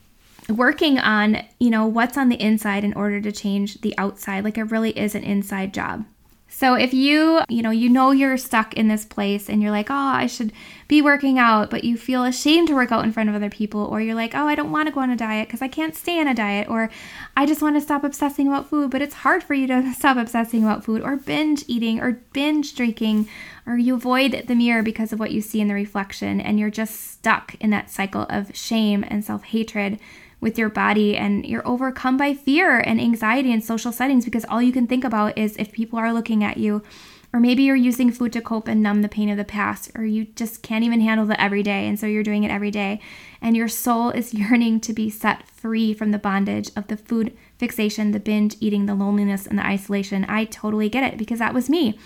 working 0.48 0.98
on, 0.98 1.44
you 1.58 1.70
know, 1.70 1.86
what's 1.86 2.16
on 2.16 2.28
the 2.28 2.40
inside 2.40 2.84
in 2.84 2.94
order 2.94 3.20
to 3.20 3.32
change 3.32 3.80
the 3.80 3.94
outside. 3.98 4.44
Like 4.44 4.56
it 4.58 4.64
really 4.64 4.96
is 4.96 5.14
an 5.16 5.24
inside 5.24 5.74
job. 5.74 6.04
So 6.50 6.74
if 6.74 6.94
you, 6.94 7.40
you 7.48 7.62
know, 7.62 7.70
you 7.70 7.88
know 7.88 8.10
you're 8.10 8.36
stuck 8.38 8.74
in 8.74 8.88
this 8.88 9.04
place 9.04 9.48
and 9.48 9.62
you're 9.62 9.70
like, 9.70 9.90
"Oh, 9.90 9.94
I 9.94 10.26
should 10.26 10.52
be 10.88 11.02
working 11.02 11.38
out," 11.38 11.70
but 11.70 11.84
you 11.84 11.96
feel 11.96 12.24
ashamed 12.24 12.68
to 12.68 12.74
work 12.74 12.90
out 12.90 13.04
in 13.04 13.12
front 13.12 13.28
of 13.28 13.34
other 13.34 13.50
people 13.50 13.84
or 13.84 14.00
you're 14.00 14.14
like, 14.14 14.34
"Oh, 14.34 14.48
I 14.48 14.54
don't 14.54 14.72
want 14.72 14.88
to 14.88 14.94
go 14.94 15.00
on 15.00 15.10
a 15.10 15.16
diet 15.16 15.48
cuz 15.48 15.60
I 15.62 15.68
can't 15.68 15.94
stay 15.94 16.18
on 16.18 16.26
a 16.26 16.34
diet," 16.34 16.68
or 16.68 16.90
"I 17.36 17.46
just 17.46 17.62
want 17.62 17.76
to 17.76 17.80
stop 17.80 18.02
obsessing 18.02 18.48
about 18.48 18.68
food, 18.68 18.90
but 18.90 19.02
it's 19.02 19.16
hard 19.16 19.42
for 19.42 19.54
you 19.54 19.66
to 19.68 19.92
stop 19.98 20.16
obsessing 20.16 20.64
about 20.64 20.84
food," 20.84 21.02
or 21.02 21.16
binge 21.16 21.64
eating 21.68 22.00
or 22.00 22.20
binge 22.32 22.74
drinking, 22.74 23.28
or 23.66 23.76
you 23.76 23.94
avoid 23.94 24.44
the 24.48 24.54
mirror 24.54 24.82
because 24.82 25.12
of 25.12 25.20
what 25.20 25.32
you 25.32 25.42
see 25.42 25.60
in 25.60 25.68
the 25.68 25.74
reflection 25.74 26.40
and 26.40 26.58
you're 26.58 26.70
just 26.70 27.12
stuck 27.12 27.54
in 27.60 27.70
that 27.70 27.90
cycle 27.90 28.26
of 28.30 28.56
shame 28.56 29.04
and 29.06 29.24
self-hatred 29.24 29.98
with 30.40 30.58
your 30.58 30.68
body 30.68 31.16
and 31.16 31.44
you're 31.44 31.66
overcome 31.66 32.16
by 32.16 32.34
fear 32.34 32.78
and 32.78 33.00
anxiety 33.00 33.52
in 33.52 33.60
social 33.60 33.92
settings 33.92 34.24
because 34.24 34.44
all 34.46 34.62
you 34.62 34.72
can 34.72 34.86
think 34.86 35.04
about 35.04 35.36
is 35.36 35.56
if 35.56 35.72
people 35.72 35.98
are 35.98 36.12
looking 36.12 36.44
at 36.44 36.56
you 36.56 36.82
or 37.32 37.40
maybe 37.40 37.62
you're 37.62 37.76
using 37.76 38.10
food 38.10 38.32
to 38.32 38.40
cope 38.40 38.68
and 38.68 38.82
numb 38.82 39.02
the 39.02 39.08
pain 39.08 39.28
of 39.28 39.36
the 39.36 39.44
past 39.44 39.90
or 39.94 40.04
you 40.04 40.24
just 40.24 40.62
can't 40.62 40.84
even 40.84 41.00
handle 41.00 41.26
the 41.26 41.40
everyday 41.40 41.86
and 41.86 41.98
so 41.98 42.06
you're 42.06 42.22
doing 42.22 42.44
it 42.44 42.50
every 42.50 42.70
day 42.70 43.00
and 43.42 43.56
your 43.56 43.68
soul 43.68 44.10
is 44.10 44.34
yearning 44.34 44.80
to 44.80 44.92
be 44.92 45.10
set 45.10 45.46
free 45.48 45.92
from 45.92 46.10
the 46.10 46.18
bondage 46.18 46.70
of 46.76 46.86
the 46.88 46.96
food 46.96 47.36
fixation 47.58 48.12
the 48.12 48.20
binge 48.20 48.56
eating 48.60 48.86
the 48.86 48.94
loneliness 48.94 49.46
and 49.46 49.58
the 49.58 49.66
isolation. 49.66 50.24
I 50.28 50.44
totally 50.44 50.88
get 50.88 51.12
it 51.12 51.18
because 51.18 51.40
that 51.40 51.54
was 51.54 51.68
me 51.68 51.98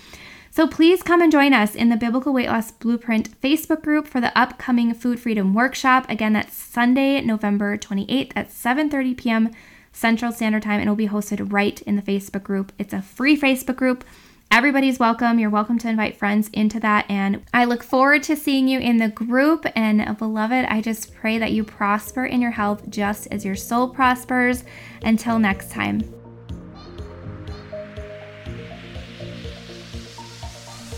so 0.53 0.67
please 0.67 1.01
come 1.01 1.19
and 1.19 1.31
join 1.31 1.51
us 1.51 1.73
in 1.73 1.89
the 1.89 1.97
Biblical 1.97 2.31
Weight 2.31 2.47
Loss 2.47 2.73
Blueprint 2.73 3.41
Facebook 3.41 3.81
group 3.81 4.07
for 4.07 4.21
the 4.21 4.37
upcoming 4.37 4.93
Food 4.93 5.19
Freedom 5.19 5.51
Workshop. 5.51 6.05
Again, 6.07 6.33
that's 6.33 6.55
Sunday, 6.55 7.21
November 7.21 7.75
28th 7.75 8.31
at 8.35 8.51
7:30 8.51 9.17
p.m. 9.17 9.51
Central 9.91 10.31
Standard 10.31 10.61
Time, 10.61 10.79
and 10.79 10.87
will 10.87 10.95
be 10.95 11.07
hosted 11.07 11.51
right 11.51 11.81
in 11.81 11.95
the 11.95 12.03
Facebook 12.03 12.43
group. 12.43 12.71
It's 12.77 12.93
a 12.93 13.01
free 13.01 13.35
Facebook 13.35 13.77
group. 13.77 14.03
Everybody's 14.51 14.99
welcome. 14.99 15.39
You're 15.39 15.49
welcome 15.49 15.79
to 15.79 15.89
invite 15.89 16.17
friends 16.17 16.49
into 16.53 16.79
that. 16.81 17.09
And 17.09 17.41
I 17.51 17.65
look 17.65 17.81
forward 17.81 18.21
to 18.21 18.35
seeing 18.35 18.67
you 18.67 18.79
in 18.79 18.97
the 18.97 19.09
group. 19.09 19.65
And 19.75 20.15
beloved, 20.19 20.67
I 20.69 20.81
just 20.81 21.15
pray 21.15 21.39
that 21.39 21.53
you 21.53 21.63
prosper 21.63 22.25
in 22.27 22.43
your 22.43 22.51
health 22.51 22.87
just 22.91 23.27
as 23.31 23.43
your 23.43 23.55
soul 23.55 23.89
prospers. 23.89 24.63
Until 25.01 25.39
next 25.39 25.71
time. 25.71 26.22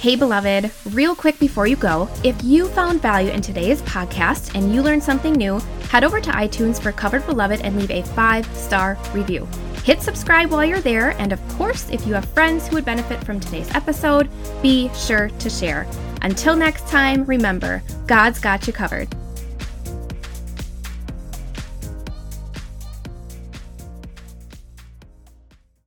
Hey, 0.05 0.15
beloved, 0.15 0.69
real 0.93 1.15
quick 1.15 1.39
before 1.39 1.65
you 1.65 1.75
go, 1.75 2.07
if 2.23 2.35
you 2.43 2.67
found 2.67 3.01
value 3.01 3.31
in 3.31 3.41
today's 3.41 3.81
podcast 3.81 4.53
and 4.53 4.71
you 4.71 4.83
learned 4.83 5.01
something 5.03 5.33
new, 5.33 5.59
head 5.89 6.03
over 6.03 6.21
to 6.21 6.29
iTunes 6.29 6.79
for 6.79 6.91
Covered 6.91 7.25
Beloved 7.25 7.59
and 7.61 7.75
leave 7.75 7.89
a 7.89 8.03
five 8.13 8.45
star 8.55 8.99
review. 9.15 9.47
Hit 9.83 10.03
subscribe 10.03 10.51
while 10.51 10.63
you're 10.63 10.79
there, 10.79 11.19
and 11.19 11.33
of 11.33 11.41
course, 11.57 11.89
if 11.89 12.05
you 12.05 12.13
have 12.13 12.25
friends 12.25 12.67
who 12.67 12.75
would 12.75 12.85
benefit 12.85 13.23
from 13.23 13.39
today's 13.39 13.73
episode, 13.73 14.29
be 14.61 14.91
sure 14.93 15.29
to 15.39 15.49
share. 15.49 15.87
Until 16.21 16.55
next 16.55 16.87
time, 16.87 17.25
remember, 17.25 17.81
God's 18.05 18.37
got 18.37 18.67
you 18.67 18.73
covered. 18.73 19.07